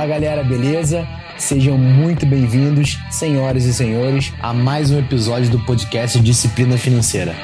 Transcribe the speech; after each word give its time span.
Fala 0.00 0.12
galera, 0.12 0.42
beleza? 0.42 1.06
Sejam 1.36 1.76
muito 1.76 2.24
bem-vindos, 2.24 2.98
senhoras 3.10 3.66
e 3.66 3.74
senhores, 3.74 4.32
a 4.40 4.50
mais 4.50 4.90
um 4.90 4.98
episódio 4.98 5.50
do 5.50 5.60
podcast 5.66 6.18
Disciplina 6.20 6.78
Financeira. 6.78 7.36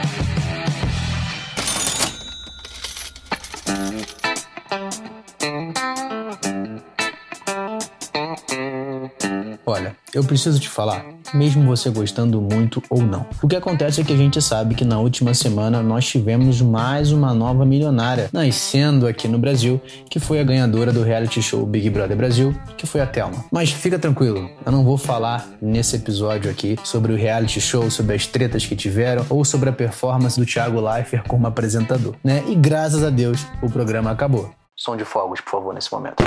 Eu 10.17 10.25
preciso 10.25 10.59
te 10.59 10.67
falar, 10.67 11.05
mesmo 11.35 11.67
você 11.67 11.91
gostando 11.91 12.41
muito 12.41 12.83
ou 12.89 13.03
não. 13.03 13.27
O 13.43 13.47
que 13.47 13.55
acontece 13.55 14.01
é 14.01 14.05
que 14.05 14.15
a 14.15 14.17
gente 14.17 14.41
sabe 14.41 14.75
que 14.75 14.83
na 14.83 14.99
última 14.99 15.35
semana 15.35 15.83
nós 15.83 16.07
tivemos 16.07 16.63
mais 16.63 17.13
uma 17.13 17.35
nova 17.35 17.67
milionária 17.67 18.31
nascendo 18.33 19.07
aqui 19.07 19.29
no 19.29 19.39
Brasil, 19.39 19.79
que 20.09 20.19
foi 20.19 20.41
a 20.41 20.43
ganhadora 20.43 20.91
do 20.91 21.03
reality 21.03 21.43
show 21.43 21.67
Big 21.67 21.91
Brother 21.91 22.17
Brasil, 22.17 22.55
que 22.79 22.87
foi 22.87 23.03
a 23.03 23.07
Thelma. 23.07 23.45
Mas 23.53 23.71
fica 23.71 23.99
tranquilo, 23.99 24.49
eu 24.65 24.73
não 24.73 24.85
vou 24.85 24.97
falar 24.97 25.47
nesse 25.61 25.97
episódio 25.97 26.51
aqui 26.51 26.79
sobre 26.83 27.13
o 27.13 27.17
reality 27.17 27.61
show, 27.61 27.91
sobre 27.91 28.17
as 28.17 28.27
tretas 28.27 28.65
que 28.65 28.75
tiveram 28.75 29.27
ou 29.29 29.45
sobre 29.45 29.69
a 29.69 29.73
performance 29.73 30.41
do 30.41 30.47
Thiago 30.47 30.81
Leifert 30.81 31.29
como 31.29 31.47
apresentador, 31.47 32.15
né? 32.25 32.43
E 32.49 32.55
graças 32.55 33.05
a 33.05 33.11
Deus 33.11 33.47
o 33.61 33.69
programa 33.69 34.11
acabou. 34.11 34.51
Som 34.75 34.97
de 34.97 35.05
fogos, 35.05 35.43
por 35.43 35.51
favor, 35.51 35.75
nesse 35.75 35.93
momento. 35.93 36.25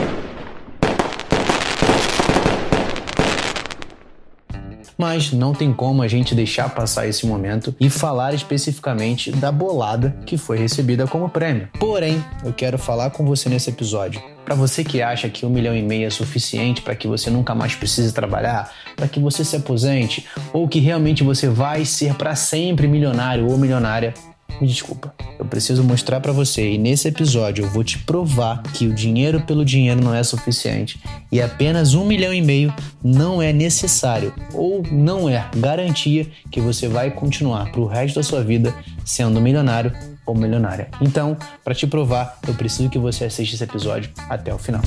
Mas 4.99 5.31
não 5.31 5.53
tem 5.53 5.71
como 5.71 6.03
a 6.03 6.08
gente 6.09 6.35
deixar 6.35 6.70
passar 6.70 7.07
esse 7.07 7.26
momento 7.26 7.73
e 7.80 7.90
falar 7.90 8.34
especificamente 8.34 9.31
da 9.31 9.49
bolada 9.49 10.17
que 10.26 10.38
foi 10.38 10.57
recebida 10.57 11.07
como 11.07 11.30
prêmio. 11.30 11.70
Porém, 11.80 12.21
eu 12.44 12.52
quero 12.52 12.77
falar 12.77 13.09
com 13.12 13.26
você 13.26 13.48
nesse 13.48 13.70
episódio. 13.70 14.21
Para 14.43 14.55
você 14.55 14.84
que 14.84 15.02
acha 15.02 15.29
que 15.29 15.46
um 15.46 15.49
milhão 15.49 15.76
e 15.76 15.82
meio 15.82 16.07
é 16.07 16.09
suficiente 16.09 16.82
para 16.82 16.96
que 16.96 17.07
você 17.07 17.29
nunca 17.29 17.55
mais 17.55 17.76
precise 17.76 18.12
trabalhar, 18.12 18.74
para 18.96 19.07
que 19.07 19.20
você 19.20 19.46
se 19.46 19.55
aposente, 19.55 20.26
ou 20.51 20.68
que 20.68 20.79
realmente 20.79 21.24
você 21.24 21.48
vai 21.48 21.85
ser 21.85 22.15
para 22.15 22.35
sempre 22.35 22.87
milionário 22.87 23.48
ou 23.48 23.57
milionária, 23.57 24.13
me 24.60 24.68
desculpa. 24.68 25.13
Eu 25.38 25.46
preciso 25.46 25.84
mostrar 25.84 26.20
para 26.20 26.32
você 26.32 26.74
e 26.74 26.77
nesse 26.77 27.07
episódio 27.07 27.65
eu 27.65 27.70
vou 27.70 27.84
te 27.84 27.98
provar 27.99 28.62
que 28.74 28.88
o 28.88 28.93
dinheiro 28.93 29.41
pelo 29.41 29.63
dinheiro 29.63 30.02
não 30.02 30.13
é 30.13 30.24
suficiente 30.24 30.99
e 31.32 31.41
apenas 31.41 31.93
um 31.93 32.05
milhão 32.05 32.34
e 32.34 32.41
meio 32.41 32.74
não 33.04 33.41
é 33.41 33.54
necessário 33.54 34.34
ou 34.54 34.84
não 34.91 35.30
é 35.30 35.49
garantia 35.55 36.27
que 36.52 36.60
você 36.60 36.87
vai 36.87 37.12
continuar 37.12 37.71
para 37.71 37.82
o 37.82 37.87
resto 37.87 38.15
da 38.15 38.24
sua 38.24 38.43
vida 38.43 38.74
sendo 39.05 39.40
milionário 39.41 39.91
ou 40.26 40.35
milionária. 40.35 40.90
Então, 41.02 41.35
para 41.63 41.74
te 41.74 41.87
provar, 41.87 42.37
eu 42.48 42.54
preciso 42.54 42.90
que 42.90 42.99
você 42.99 43.26
assista 43.26 43.55
esse 43.55 43.63
episódio 43.63 44.12
até 44.30 44.54
o 44.54 44.60
final. 44.60 44.82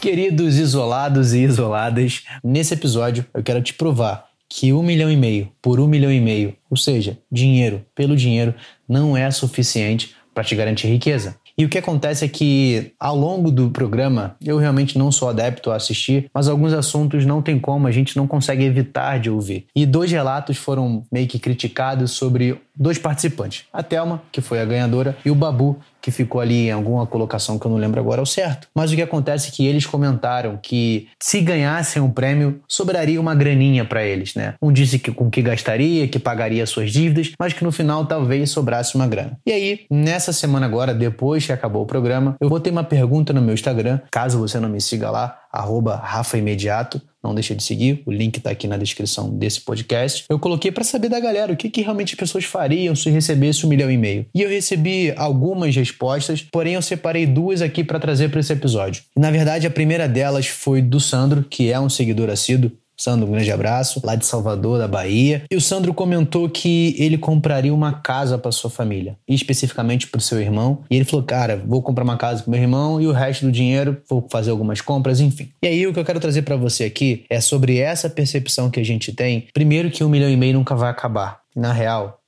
Queridos 0.00 0.58
isolados 0.58 1.34
e 1.34 1.40
isoladas, 1.40 2.22
nesse 2.42 2.72
episódio 2.72 3.26
eu 3.34 3.42
quero 3.42 3.60
te 3.60 3.74
provar 3.74 4.28
que 4.48 4.72
um 4.72 4.80
milhão 4.80 5.10
e 5.10 5.16
meio 5.16 5.50
por 5.60 5.80
um 5.80 5.88
milhão 5.88 6.12
e 6.12 6.20
meio, 6.20 6.54
ou 6.70 6.76
seja, 6.76 7.18
dinheiro 7.30 7.84
pelo 7.96 8.16
dinheiro, 8.16 8.54
não 8.88 9.16
é 9.16 9.28
suficiente 9.32 10.14
para 10.32 10.44
te 10.44 10.54
garantir 10.54 10.86
riqueza. 10.86 11.36
E 11.58 11.64
o 11.64 11.68
que 11.68 11.76
acontece 11.76 12.24
é 12.24 12.28
que 12.28 12.92
ao 13.00 13.16
longo 13.16 13.50
do 13.50 13.70
programa, 13.70 14.36
eu 14.40 14.56
realmente 14.56 14.96
não 14.96 15.10
sou 15.10 15.28
adepto 15.28 15.72
a 15.72 15.74
assistir, 15.74 16.30
mas 16.32 16.46
alguns 16.46 16.72
assuntos 16.72 17.26
não 17.26 17.42
tem 17.42 17.58
como, 17.58 17.88
a 17.88 17.90
gente 17.90 18.16
não 18.16 18.28
consegue 18.28 18.62
evitar 18.62 19.18
de 19.18 19.28
ouvir. 19.28 19.66
E 19.74 19.84
dois 19.84 20.12
relatos 20.12 20.56
foram 20.56 21.04
meio 21.10 21.26
que 21.26 21.40
criticados 21.40 22.12
sobre 22.12 22.56
dois 22.76 22.96
participantes: 22.96 23.64
a 23.72 23.82
Thelma, 23.82 24.22
que 24.30 24.40
foi 24.40 24.60
a 24.60 24.64
ganhadora, 24.64 25.16
e 25.24 25.30
o 25.32 25.34
Babu, 25.34 25.80
que 26.08 26.12
ficou 26.12 26.40
ali 26.40 26.68
em 26.68 26.70
alguma 26.70 27.06
colocação 27.06 27.58
que 27.58 27.66
eu 27.66 27.70
não 27.70 27.76
lembro 27.76 28.00
agora 28.00 28.20
ao 28.20 28.26
certo. 28.26 28.66
Mas 28.74 28.90
o 28.90 28.96
que 28.96 29.02
acontece 29.02 29.48
é 29.48 29.52
que 29.52 29.66
eles 29.66 29.84
comentaram 29.84 30.58
que 30.60 31.06
se 31.22 31.42
ganhassem 31.42 32.00
um 32.00 32.10
prêmio, 32.10 32.62
sobraria 32.66 33.20
uma 33.20 33.34
graninha 33.34 33.84
para 33.84 34.02
eles, 34.02 34.34
né? 34.34 34.54
Um 34.62 34.72
disse 34.72 34.98
que 34.98 35.12
com 35.12 35.28
que 35.30 35.42
gastaria, 35.42 36.08
que 36.08 36.18
pagaria 36.18 36.64
suas 36.64 36.90
dívidas, 36.90 37.32
mas 37.38 37.52
que 37.52 37.62
no 37.62 37.70
final 37.70 38.06
talvez 38.06 38.50
sobrasse 38.50 38.94
uma 38.94 39.06
grana. 39.06 39.38
E 39.46 39.52
aí, 39.52 39.80
nessa 39.90 40.32
semana 40.32 40.64
agora, 40.64 40.94
depois 40.94 41.44
que 41.44 41.52
acabou 41.52 41.82
o 41.82 41.86
programa, 41.86 42.36
eu 42.40 42.48
botei 42.48 42.72
uma 42.72 42.84
pergunta 42.84 43.32
no 43.34 43.42
meu 43.42 43.52
Instagram, 43.52 44.00
caso 44.10 44.38
você 44.38 44.58
não 44.58 44.70
me 44.70 44.80
siga 44.80 45.10
lá, 45.10 45.38
arroba 45.52 45.96
Rafa 45.96 46.38
Imediato. 46.38 47.00
Não 47.22 47.34
deixa 47.34 47.54
de 47.54 47.62
seguir, 47.62 48.02
o 48.06 48.12
link 48.12 48.36
está 48.36 48.50
aqui 48.50 48.68
na 48.68 48.76
descrição 48.76 49.28
desse 49.30 49.60
podcast. 49.60 50.24
Eu 50.28 50.38
coloquei 50.38 50.70
para 50.70 50.84
saber 50.84 51.08
da 51.08 51.18
galera 51.18 51.52
o 51.52 51.56
que, 51.56 51.68
que 51.68 51.82
realmente 51.82 52.14
as 52.14 52.18
pessoas 52.18 52.44
fariam 52.44 52.94
se 52.94 53.10
recebesse 53.10 53.66
um 53.66 53.68
milhão 53.68 53.90
e 53.90 53.96
meio. 53.96 54.26
E 54.34 54.42
eu 54.42 54.48
recebi 54.48 55.12
algumas 55.16 55.74
respostas, 55.74 56.42
porém 56.42 56.74
eu 56.74 56.82
separei 56.82 57.26
duas 57.26 57.60
aqui 57.60 57.82
para 57.82 57.98
trazer 57.98 58.30
para 58.30 58.40
esse 58.40 58.52
episódio. 58.52 59.02
Na 59.16 59.30
verdade, 59.30 59.66
a 59.66 59.70
primeira 59.70 60.08
delas 60.08 60.46
foi 60.46 60.80
do 60.80 61.00
Sandro, 61.00 61.42
que 61.42 61.72
é 61.72 61.80
um 61.80 61.88
seguidor 61.88 62.30
assíduo 62.30 62.70
Sandro, 62.98 63.28
um 63.28 63.32
grande 63.32 63.52
abraço, 63.52 64.00
lá 64.04 64.16
de 64.16 64.26
Salvador, 64.26 64.78
da 64.78 64.88
Bahia. 64.88 65.44
E 65.48 65.56
o 65.56 65.60
Sandro 65.60 65.94
comentou 65.94 66.48
que 66.48 66.96
ele 66.98 67.16
compraria 67.16 67.72
uma 67.72 67.92
casa 67.92 68.36
para 68.36 68.50
sua 68.50 68.68
família, 68.68 69.16
e 69.28 69.34
especificamente 69.34 70.08
para 70.08 70.18
o 70.18 70.20
seu 70.20 70.40
irmão. 70.40 70.82
E 70.90 70.96
ele 70.96 71.04
falou: 71.04 71.24
Cara, 71.24 71.62
vou 71.64 71.80
comprar 71.80 72.02
uma 72.02 72.16
casa 72.16 72.42
para 72.42 72.50
meu 72.50 72.60
irmão 72.60 73.00
e 73.00 73.06
o 73.06 73.12
resto 73.12 73.46
do 73.46 73.52
dinheiro 73.52 74.02
vou 74.08 74.26
fazer 74.28 74.50
algumas 74.50 74.80
compras, 74.80 75.20
enfim. 75.20 75.50
E 75.62 75.68
aí 75.68 75.86
o 75.86 75.92
que 75.92 76.00
eu 76.00 76.04
quero 76.04 76.18
trazer 76.18 76.42
para 76.42 76.56
você 76.56 76.84
aqui 76.84 77.24
é 77.30 77.40
sobre 77.40 77.78
essa 77.78 78.10
percepção 78.10 78.68
que 78.68 78.80
a 78.80 78.84
gente 78.84 79.12
tem. 79.12 79.46
Primeiro, 79.54 79.90
que 79.90 80.02
um 80.02 80.08
milhão 80.08 80.28
e 80.28 80.36
meio 80.36 80.54
nunca 80.54 80.74
vai 80.74 80.90
acabar. 80.90 81.40
Na 81.54 81.72
real, 81.72 82.18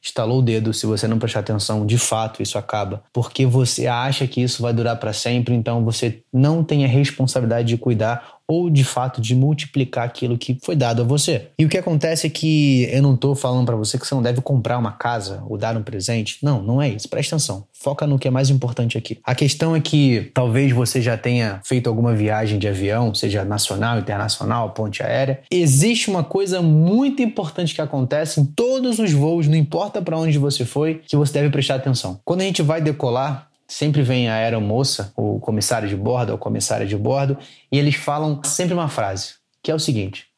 estalou 0.00 0.38
o 0.38 0.42
dedo, 0.42 0.72
se 0.72 0.86
você 0.86 1.06
não 1.06 1.18
prestar 1.18 1.40
atenção, 1.40 1.84
de 1.84 1.98
fato 1.98 2.42
isso 2.42 2.58
acaba, 2.58 3.02
porque 3.12 3.44
você 3.44 3.86
acha 3.86 4.26
que 4.26 4.40
isso 4.40 4.62
vai 4.62 4.72
durar 4.72 4.96
para 4.96 5.12
sempre, 5.12 5.54
então 5.54 5.84
você 5.84 6.22
não 6.32 6.62
tem 6.62 6.84
a 6.84 6.88
responsabilidade 6.88 7.68
de 7.68 7.76
cuidar 7.76 8.37
ou 8.48 8.70
de 8.70 8.82
fato 8.82 9.20
de 9.20 9.34
multiplicar 9.34 10.04
aquilo 10.04 10.38
que 10.38 10.58
foi 10.62 10.74
dado 10.74 11.02
a 11.02 11.04
você. 11.04 11.48
E 11.58 11.64
o 11.66 11.68
que 11.68 11.76
acontece 11.76 12.26
é 12.26 12.30
que 12.30 12.88
eu 12.90 13.02
não 13.02 13.14
estou 13.14 13.36
falando 13.36 13.66
para 13.66 13.76
você 13.76 13.98
que 13.98 14.06
você 14.06 14.14
não 14.14 14.22
deve 14.22 14.40
comprar 14.40 14.78
uma 14.78 14.92
casa 14.92 15.42
ou 15.46 15.58
dar 15.58 15.76
um 15.76 15.82
presente. 15.82 16.38
Não, 16.42 16.62
não 16.62 16.80
é 16.80 16.88
isso. 16.88 17.08
Presta 17.08 17.36
atenção. 17.36 17.64
Foca 17.72 18.06
no 18.06 18.18
que 18.18 18.26
é 18.26 18.30
mais 18.30 18.48
importante 18.48 18.96
aqui. 18.96 19.18
A 19.22 19.34
questão 19.34 19.76
é 19.76 19.80
que 19.80 20.30
talvez 20.32 20.72
você 20.72 21.02
já 21.02 21.16
tenha 21.16 21.60
feito 21.64 21.88
alguma 21.88 22.14
viagem 22.14 22.58
de 22.58 22.66
avião, 22.66 23.14
seja 23.14 23.44
nacional, 23.44 23.98
internacional, 23.98 24.70
ponte 24.70 25.02
aérea. 25.02 25.40
Existe 25.50 26.08
uma 26.08 26.24
coisa 26.24 26.62
muito 26.62 27.22
importante 27.22 27.74
que 27.74 27.80
acontece 27.80 28.40
em 28.40 28.44
todos 28.44 28.98
os 28.98 29.12
voos, 29.12 29.46
não 29.46 29.56
importa 29.56 30.00
para 30.00 30.18
onde 30.18 30.38
você 30.38 30.64
foi, 30.64 31.02
que 31.06 31.16
você 31.16 31.34
deve 31.34 31.50
prestar 31.50 31.74
atenção. 31.74 32.18
Quando 32.24 32.40
a 32.40 32.44
gente 32.44 32.62
vai 32.62 32.80
decolar, 32.80 33.47
sempre 33.68 34.02
vem 34.02 34.28
a 34.28 34.34
aeromoça, 34.34 35.12
o 35.14 35.38
comissário 35.38 35.88
de 35.88 35.94
bordo 35.94 36.32
ou 36.32 36.38
comissária 36.38 36.86
de 36.86 36.96
bordo, 36.96 37.36
e 37.70 37.78
eles 37.78 37.94
falam 37.94 38.40
sempre 38.42 38.74
uma 38.74 38.88
frase, 38.88 39.34
que 39.62 39.70
é 39.70 39.74
o 39.74 39.78
seguinte: 39.78 40.28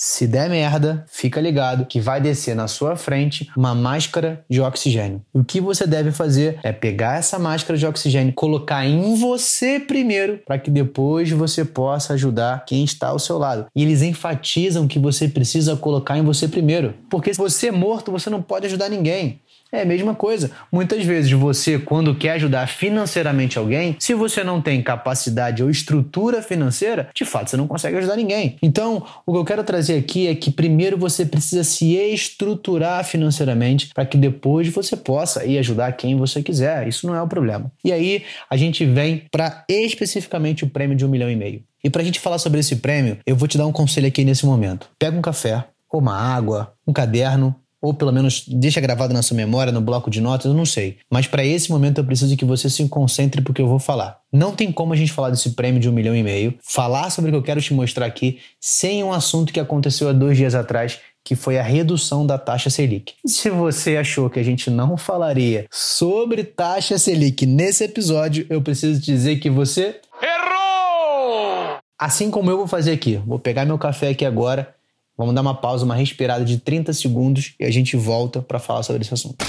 se 0.00 0.28
der 0.28 0.48
merda, 0.48 1.04
fica 1.08 1.40
ligado 1.40 1.84
que 1.84 2.00
vai 2.00 2.20
descer 2.20 2.54
na 2.54 2.68
sua 2.68 2.94
frente 2.94 3.50
uma 3.56 3.74
máscara 3.74 4.44
de 4.48 4.60
oxigênio. 4.60 5.20
O 5.32 5.42
que 5.42 5.60
você 5.60 5.88
deve 5.88 6.12
fazer 6.12 6.60
é 6.62 6.70
pegar 6.70 7.18
essa 7.18 7.36
máscara 7.36 7.76
de 7.76 7.84
oxigênio, 7.84 8.32
colocar 8.32 8.86
em 8.86 9.16
você 9.16 9.80
primeiro, 9.80 10.38
para 10.46 10.56
que 10.56 10.70
depois 10.70 11.28
você 11.32 11.64
possa 11.64 12.14
ajudar 12.14 12.64
quem 12.64 12.84
está 12.84 13.08
ao 13.08 13.18
seu 13.18 13.38
lado. 13.38 13.66
E 13.74 13.82
eles 13.82 14.00
enfatizam 14.00 14.86
que 14.86 15.00
você 15.00 15.26
precisa 15.26 15.74
colocar 15.74 16.16
em 16.16 16.22
você 16.22 16.46
primeiro, 16.46 16.94
porque 17.10 17.34
se 17.34 17.38
você 17.38 17.66
é 17.66 17.72
morto, 17.72 18.12
você 18.12 18.30
não 18.30 18.40
pode 18.40 18.66
ajudar 18.66 18.88
ninguém. 18.88 19.40
É 19.70 19.82
a 19.82 19.84
mesma 19.84 20.14
coisa. 20.14 20.50
Muitas 20.72 21.04
vezes 21.04 21.30
você, 21.32 21.78
quando 21.78 22.14
quer 22.14 22.32
ajudar 22.32 22.66
financeiramente 22.68 23.58
alguém, 23.58 23.96
se 23.98 24.14
você 24.14 24.42
não 24.42 24.62
tem 24.62 24.82
capacidade 24.82 25.62
ou 25.62 25.68
estrutura 25.68 26.42
financeira, 26.42 27.10
de 27.14 27.24
fato 27.24 27.50
você 27.50 27.56
não 27.56 27.66
consegue 27.66 27.98
ajudar 27.98 28.16
ninguém. 28.16 28.56
Então, 28.62 29.04
o 29.26 29.32
que 29.32 29.38
eu 29.38 29.44
quero 29.44 29.62
trazer 29.62 29.98
aqui 29.98 30.26
é 30.26 30.34
que 30.34 30.50
primeiro 30.50 30.96
você 30.96 31.26
precisa 31.26 31.62
se 31.64 31.96
estruturar 31.96 33.04
financeiramente 33.04 33.90
para 33.94 34.06
que 34.06 34.16
depois 34.16 34.68
você 34.68 34.96
possa 34.96 35.44
ir 35.44 35.58
ajudar 35.58 35.92
quem 35.92 36.16
você 36.16 36.42
quiser. 36.42 36.88
Isso 36.88 37.06
não 37.06 37.14
é 37.14 37.20
o 37.20 37.28
problema. 37.28 37.70
E 37.84 37.92
aí 37.92 38.24
a 38.48 38.56
gente 38.56 38.86
vem 38.86 39.24
para 39.30 39.64
especificamente 39.68 40.64
o 40.64 40.70
prêmio 40.70 40.96
de 40.96 41.04
um 41.04 41.08
milhão 41.08 41.30
e 41.30 41.36
meio. 41.36 41.62
E 41.84 41.90
para 41.90 42.00
a 42.00 42.04
gente 42.04 42.20
falar 42.20 42.38
sobre 42.38 42.60
esse 42.60 42.76
prêmio, 42.76 43.18
eu 43.26 43.36
vou 43.36 43.46
te 43.46 43.58
dar 43.58 43.66
um 43.66 43.72
conselho 43.72 44.08
aqui 44.08 44.24
nesse 44.24 44.46
momento. 44.46 44.88
Pega 44.98 45.16
um 45.16 45.22
café, 45.22 45.64
ou 45.90 46.00
uma 46.00 46.16
água, 46.16 46.72
um 46.86 46.92
caderno 46.92 47.54
ou 47.80 47.94
pelo 47.94 48.12
menos 48.12 48.44
deixa 48.46 48.80
gravado 48.80 49.14
na 49.14 49.22
sua 49.22 49.36
memória, 49.36 49.72
no 49.72 49.80
bloco 49.80 50.10
de 50.10 50.20
notas, 50.20 50.46
eu 50.46 50.54
não 50.54 50.66
sei. 50.66 50.98
Mas 51.10 51.26
para 51.26 51.44
esse 51.44 51.70
momento 51.70 51.98
eu 51.98 52.04
preciso 52.04 52.36
que 52.36 52.44
você 52.44 52.68
se 52.68 52.86
concentre 52.88 53.40
porque 53.40 53.62
eu 53.62 53.68
vou 53.68 53.78
falar. 53.78 54.20
Não 54.32 54.52
tem 54.52 54.72
como 54.72 54.92
a 54.92 54.96
gente 54.96 55.12
falar 55.12 55.30
desse 55.30 55.50
prêmio 55.50 55.80
de 55.80 55.88
um 55.88 55.92
milhão 55.92 56.14
e 56.14 56.22
meio, 56.22 56.54
falar 56.62 57.10
sobre 57.10 57.30
o 57.30 57.32
que 57.32 57.38
eu 57.38 57.42
quero 57.42 57.62
te 57.62 57.72
mostrar 57.72 58.06
aqui, 58.06 58.38
sem 58.60 59.02
um 59.04 59.12
assunto 59.12 59.52
que 59.52 59.60
aconteceu 59.60 60.08
há 60.08 60.12
dois 60.12 60.36
dias 60.36 60.54
atrás, 60.54 60.98
que 61.24 61.36
foi 61.36 61.58
a 61.58 61.62
redução 61.62 62.26
da 62.26 62.38
taxa 62.38 62.70
Selic. 62.70 63.14
Se 63.26 63.50
você 63.50 63.96
achou 63.96 64.30
que 64.30 64.40
a 64.40 64.42
gente 64.42 64.70
não 64.70 64.96
falaria 64.96 65.66
sobre 65.70 66.42
taxa 66.42 66.98
Selic 66.98 67.46
nesse 67.46 67.84
episódio, 67.84 68.46
eu 68.48 68.60
preciso 68.62 69.00
dizer 69.00 69.36
que 69.36 69.50
você 69.50 70.00
errou! 70.22 71.78
Assim 71.98 72.30
como 72.30 72.50
eu 72.50 72.56
vou 72.56 72.66
fazer 72.66 72.92
aqui, 72.92 73.20
vou 73.26 73.38
pegar 73.38 73.64
meu 73.64 73.78
café 73.78 74.08
aqui 74.08 74.24
agora 74.24 74.74
Vamos 75.18 75.34
dar 75.34 75.40
uma 75.40 75.54
pausa, 75.54 75.84
uma 75.84 75.96
respirada 75.96 76.44
de 76.44 76.58
30 76.58 76.92
segundos 76.92 77.54
e 77.58 77.64
a 77.64 77.70
gente 77.72 77.96
volta 77.96 78.40
para 78.40 78.60
falar 78.60 78.84
sobre 78.84 79.02
esse 79.02 79.12
assunto. 79.12 79.44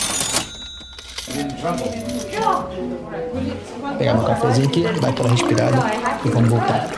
Vou 3.80 3.96
pegar 3.96 4.16
meu 4.16 4.24
cafezinho 4.24 4.68
aqui, 4.68 4.82
dar 5.00 5.10
aquela 5.10 5.30
respirada 5.30 5.78
e 6.26 6.30
vamos 6.30 6.50
voltar. 6.50 6.90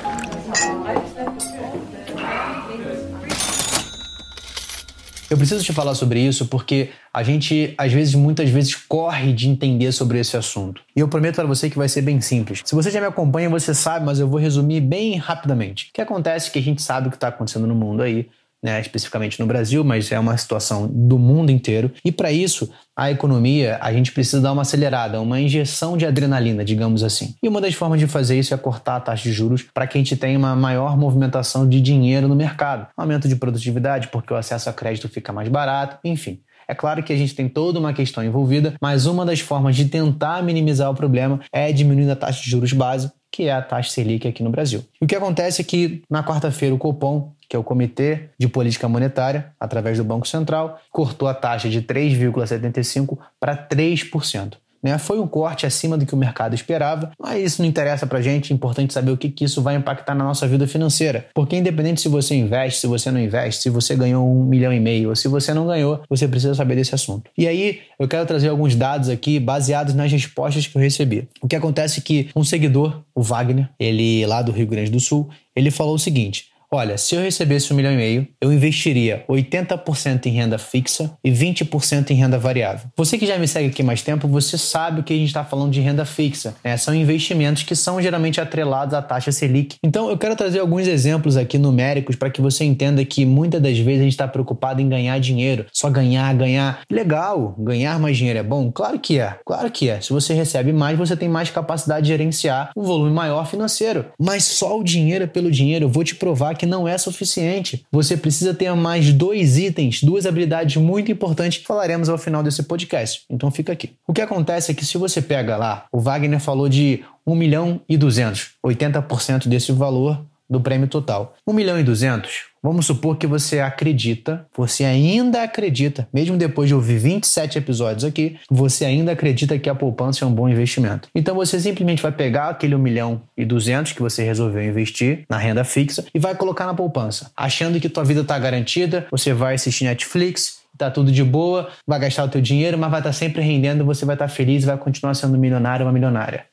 Eu 5.29 5.37
preciso 5.37 5.63
te 5.63 5.73
falar 5.73 5.95
sobre 5.95 6.21
isso 6.21 6.45
porque 6.45 6.91
a 7.13 7.23
gente, 7.23 7.73
às 7.77 7.91
vezes, 7.91 8.15
muitas 8.15 8.49
vezes, 8.49 8.73
corre 8.75 9.33
de 9.33 9.49
entender 9.49 9.91
sobre 9.91 10.17
esse 10.17 10.37
assunto. 10.37 10.81
E 10.95 11.01
eu 11.01 11.09
prometo 11.09 11.35
para 11.35 11.45
você 11.45 11.69
que 11.69 11.77
vai 11.77 11.89
ser 11.89 12.03
bem 12.03 12.21
simples. 12.21 12.61
Se 12.63 12.73
você 12.73 12.89
já 12.89 13.01
me 13.01 13.07
acompanha, 13.07 13.49
você 13.49 13.73
sabe, 13.73 14.05
mas 14.05 14.19
eu 14.19 14.29
vou 14.29 14.39
resumir 14.39 14.79
bem 14.79 15.17
rapidamente. 15.17 15.89
O 15.89 15.93
que 15.93 16.01
acontece 16.01 16.49
é 16.49 16.51
que 16.53 16.59
a 16.59 16.61
gente 16.61 16.81
sabe 16.81 17.07
o 17.07 17.09
que 17.09 17.17
está 17.17 17.27
acontecendo 17.27 17.67
no 17.67 17.75
mundo 17.75 18.01
aí 18.01 18.29
né, 18.63 18.79
especificamente 18.79 19.39
no 19.39 19.45
Brasil, 19.45 19.83
mas 19.83 20.11
é 20.11 20.19
uma 20.19 20.37
situação 20.37 20.87
do 20.87 21.17
mundo 21.17 21.51
inteiro. 21.51 21.91
E 22.05 22.11
para 22.11 22.31
isso, 22.31 22.69
a 22.95 23.09
economia, 23.09 23.79
a 23.81 23.91
gente 23.91 24.11
precisa 24.11 24.41
dar 24.41 24.51
uma 24.51 24.61
acelerada, 24.61 25.19
uma 25.19 25.39
injeção 25.39 25.97
de 25.97 26.05
adrenalina, 26.05 26.63
digamos 26.63 27.03
assim. 27.03 27.33
E 27.41 27.47
uma 27.47 27.59
das 27.59 27.73
formas 27.73 27.99
de 27.99 28.07
fazer 28.07 28.37
isso 28.37 28.53
é 28.53 28.57
cortar 28.57 28.97
a 28.97 28.99
taxa 28.99 29.23
de 29.23 29.31
juros 29.31 29.63
para 29.73 29.87
que 29.87 29.97
a 29.97 30.01
gente 30.01 30.15
tenha 30.15 30.37
uma 30.37 30.55
maior 30.55 30.97
movimentação 30.97 31.67
de 31.67 31.81
dinheiro 31.81 32.27
no 32.27 32.35
mercado. 32.35 32.87
Aumento 32.95 33.27
de 33.27 33.35
produtividade, 33.35 34.09
porque 34.09 34.33
o 34.33 34.37
acesso 34.37 34.69
a 34.69 34.73
crédito 34.73 35.09
fica 35.09 35.33
mais 35.33 35.49
barato, 35.49 35.97
enfim. 36.03 36.39
É 36.67 36.75
claro 36.75 37.03
que 37.03 37.11
a 37.11 37.17
gente 37.17 37.35
tem 37.35 37.49
toda 37.49 37.79
uma 37.79 37.91
questão 37.91 38.23
envolvida, 38.23 38.75
mas 38.79 39.05
uma 39.05 39.25
das 39.25 39.39
formas 39.39 39.75
de 39.75 39.85
tentar 39.85 40.41
minimizar 40.43 40.89
o 40.89 40.95
problema 40.95 41.39
é 41.51 41.71
diminuindo 41.71 42.11
a 42.11 42.15
taxa 42.15 42.41
de 42.41 42.49
juros 42.49 42.71
base, 42.71 43.11
que 43.31 43.43
é 43.43 43.51
a 43.51 43.61
taxa 43.61 43.89
Selic 43.89 44.27
aqui 44.27 44.43
no 44.43 44.49
Brasil. 44.49 44.83
O 45.01 45.07
que 45.07 45.15
acontece 45.15 45.61
é 45.61 45.65
que 45.65 46.01
na 46.09 46.23
quarta-feira 46.23 46.75
o 46.75 46.77
Copom 46.77 47.33
que 47.51 47.55
é 47.57 47.59
o 47.59 47.63
Comitê 47.65 48.29
de 48.39 48.47
Política 48.47 48.87
Monetária, 48.87 49.51
através 49.59 49.97
do 49.97 50.05
Banco 50.05 50.25
Central, 50.25 50.79
cortou 50.89 51.27
a 51.27 51.33
taxa 51.33 51.67
de 51.67 51.81
3,75% 51.81 53.17
para 53.37 53.57
3%. 53.57 54.53
Né? 54.81 54.97
Foi 54.97 55.19
um 55.19 55.27
corte 55.27 55.65
acima 55.65 55.97
do 55.97 56.05
que 56.05 56.13
o 56.13 56.17
mercado 56.17 56.55
esperava, 56.55 57.11
mas 57.21 57.43
isso 57.43 57.61
não 57.61 57.67
interessa 57.67 58.07
para 58.07 58.21
gente, 58.21 58.53
é 58.53 58.55
importante 58.55 58.93
saber 58.93 59.11
o 59.11 59.17
que, 59.17 59.27
que 59.27 59.43
isso 59.43 59.61
vai 59.61 59.75
impactar 59.75 60.15
na 60.15 60.23
nossa 60.23 60.47
vida 60.47 60.65
financeira. 60.65 61.27
Porque 61.35 61.57
independente 61.57 61.99
se 61.99 62.07
você 62.07 62.35
investe, 62.35 62.79
se 62.79 62.87
você 62.87 63.11
não 63.11 63.19
investe, 63.19 63.63
se 63.63 63.69
você 63.69 63.97
ganhou 63.97 64.25
um 64.25 64.45
milhão 64.45 64.71
e 64.71 64.79
meio 64.79 65.09
ou 65.09 65.15
se 65.17 65.27
você 65.27 65.53
não 65.53 65.67
ganhou, 65.67 66.01
você 66.09 66.29
precisa 66.29 66.55
saber 66.55 66.75
desse 66.75 66.95
assunto. 66.95 67.29
E 67.37 67.49
aí 67.49 67.81
eu 67.99 68.07
quero 68.07 68.25
trazer 68.25 68.47
alguns 68.47 68.75
dados 68.75 69.09
aqui 69.09 69.41
baseados 69.41 69.93
nas 69.93 70.09
respostas 70.09 70.65
que 70.67 70.77
eu 70.77 70.81
recebi. 70.81 71.27
O 71.41 71.49
que 71.49 71.55
acontece 71.57 71.99
é 71.99 72.01
que 72.01 72.29
um 72.33 72.45
seguidor, 72.45 73.01
o 73.13 73.21
Wagner, 73.21 73.69
ele 73.77 74.25
lá 74.25 74.41
do 74.41 74.53
Rio 74.53 74.67
Grande 74.67 74.89
do 74.89 75.01
Sul, 75.01 75.29
ele 75.53 75.69
falou 75.69 75.95
o 75.95 75.99
seguinte: 75.99 76.50
Olha, 76.73 76.97
se 76.97 77.15
eu 77.15 77.21
recebesse 77.21 77.73
um 77.73 77.75
milhão 77.75 77.91
e 77.91 77.97
meio, 77.97 78.25
eu 78.39 78.53
investiria 78.53 79.25
80% 79.27 80.27
em 80.27 80.29
renda 80.29 80.57
fixa 80.57 81.11
e 81.21 81.29
20% 81.29 82.11
em 82.11 82.13
renda 82.13 82.39
variável. 82.39 82.89
Você 82.95 83.17
que 83.17 83.27
já 83.27 83.37
me 83.37 83.45
segue 83.45 83.67
aqui 83.67 83.83
mais 83.83 84.01
tempo, 84.01 84.25
você 84.25 84.57
sabe 84.57 85.01
o 85.01 85.03
que 85.03 85.11
a 85.11 85.17
gente 85.17 85.27
está 85.27 85.43
falando 85.43 85.73
de 85.73 85.81
renda 85.81 86.05
fixa. 86.05 86.55
Né? 86.63 86.77
São 86.77 86.95
investimentos 86.95 87.63
que 87.63 87.75
são 87.75 88.01
geralmente 88.01 88.39
atrelados 88.39 88.93
à 88.93 89.01
taxa 89.01 89.33
Selic. 89.33 89.75
Então, 89.83 90.09
eu 90.09 90.17
quero 90.17 90.33
trazer 90.33 90.59
alguns 90.59 90.87
exemplos 90.87 91.35
aqui 91.35 91.57
numéricos 91.57 92.15
para 92.15 92.29
que 92.29 92.39
você 92.39 92.63
entenda 92.63 93.03
que 93.03 93.25
muitas 93.25 93.61
das 93.61 93.77
vezes 93.77 93.99
a 93.99 94.03
gente 94.03 94.13
está 94.13 94.27
preocupado 94.29 94.79
em 94.79 94.87
ganhar 94.87 95.19
dinheiro. 95.19 95.65
Só 95.73 95.89
ganhar, 95.89 96.33
ganhar. 96.35 96.83
Legal, 96.89 97.53
ganhar 97.59 97.99
mais 97.99 98.15
dinheiro 98.15 98.39
é 98.39 98.43
bom? 98.43 98.71
Claro 98.71 98.97
que 98.97 99.19
é, 99.19 99.35
claro 99.45 99.69
que 99.69 99.89
é. 99.89 99.99
Se 99.99 100.13
você 100.13 100.33
recebe 100.33 100.71
mais, 100.71 100.97
você 100.97 101.17
tem 101.17 101.27
mais 101.27 101.49
capacidade 101.49 102.03
de 102.03 102.13
gerenciar 102.13 102.71
um 102.77 102.83
volume 102.83 103.11
maior 103.11 103.45
financeiro. 103.45 104.05
Mas 104.17 104.45
só 104.45 104.79
o 104.79 104.83
dinheiro 104.85 105.25
é 105.25 105.27
pelo 105.27 105.51
dinheiro. 105.51 105.83
Eu 105.83 105.89
vou 105.89 106.05
te 106.05 106.15
provar 106.15 106.55
que 106.60 106.60
que 106.61 106.65
não 106.67 106.87
é 106.87 106.95
suficiente. 106.95 107.83
Você 107.91 108.15
precisa 108.15 108.53
ter 108.53 108.71
mais 108.75 109.11
dois 109.11 109.57
itens, 109.57 110.03
duas 110.03 110.27
habilidades 110.27 110.75
muito 110.75 111.11
importantes 111.11 111.57
que 111.57 111.65
falaremos 111.65 112.07
ao 112.07 112.19
final 112.19 112.43
desse 112.43 112.61
podcast. 112.61 113.23
Então 113.27 113.49
fica 113.49 113.73
aqui. 113.73 113.95
O 114.07 114.13
que 114.13 114.21
acontece 114.21 114.71
é 114.71 114.75
que 114.75 114.85
se 114.85 114.95
você 114.95 115.23
pega 115.23 115.57
lá, 115.57 115.85
o 115.91 115.99
Wagner 115.99 116.39
falou 116.39 116.69
de 116.69 117.03
1 117.25 117.33
milhão 117.33 117.81
e 117.89 117.97
200, 117.97 118.51
80% 118.63 119.47
desse 119.47 119.71
valor 119.71 120.23
do 120.47 120.61
prêmio 120.61 120.87
total. 120.87 121.33
1 121.47 121.51
milhão 121.51 121.79
e 121.79 121.83
200, 121.83 122.50
vamos 122.61 122.85
supor 122.85 123.17
que 123.17 123.25
você 123.25 123.59
acredita, 123.59 124.45
você 124.55 124.85
ainda 124.85 125.43
acredita, 125.43 126.07
mesmo 126.13 126.37
depois 126.37 126.67
de 126.67 126.75
ouvir 126.75 126.97
27 126.97 127.57
episódios 127.57 128.03
aqui, 128.03 128.37
você 128.49 128.85
ainda 128.85 129.11
acredita 129.11 129.57
que 129.57 129.69
a 129.69 129.75
poupança 129.75 130.23
é 130.23 130.27
um 130.27 130.33
bom 130.33 130.47
investimento. 130.47 131.09
Então 131.15 131.33
você 131.35 131.59
simplesmente 131.59 132.01
vai 132.01 132.11
pegar 132.11 132.49
aquele 132.49 132.75
1 132.75 132.79
milhão 132.79 133.21
e 133.35 133.43
200 133.43 133.93
que 133.93 134.01
você 134.01 134.23
resolveu 134.23 134.63
investir 134.63 135.23
na 135.29 135.37
renda 135.37 135.63
fixa 135.63 136.05
e 136.13 136.19
vai 136.19 136.35
colocar 136.35 136.65
na 136.65 136.73
poupança, 136.73 137.31
achando 137.35 137.79
que 137.79 137.89
tua 137.89 138.03
vida 138.03 138.21
está 138.21 138.37
garantida, 138.37 139.07
você 139.09 139.33
vai 139.33 139.55
assistir 139.55 139.85
Netflix, 139.85 140.61
tá 140.77 140.91
tudo 140.91 141.11
de 141.11 141.23
boa, 141.23 141.69
vai 141.85 141.99
gastar 141.99 142.25
o 142.25 142.29
teu 142.29 142.41
dinheiro, 142.41 142.77
mas 142.77 142.91
vai 142.91 142.99
estar 142.99 143.09
tá 143.09 143.13
sempre 143.13 143.41
rendendo, 143.41 143.83
você 143.83 144.05
vai 144.05 144.15
estar 144.15 144.27
tá 144.27 144.33
feliz 144.33 144.63
vai 144.63 144.77
continuar 144.77 145.13
sendo 145.15 145.37
milionário 145.37 145.83
ou 145.83 145.87
uma 145.87 145.93
milionária 145.93 146.45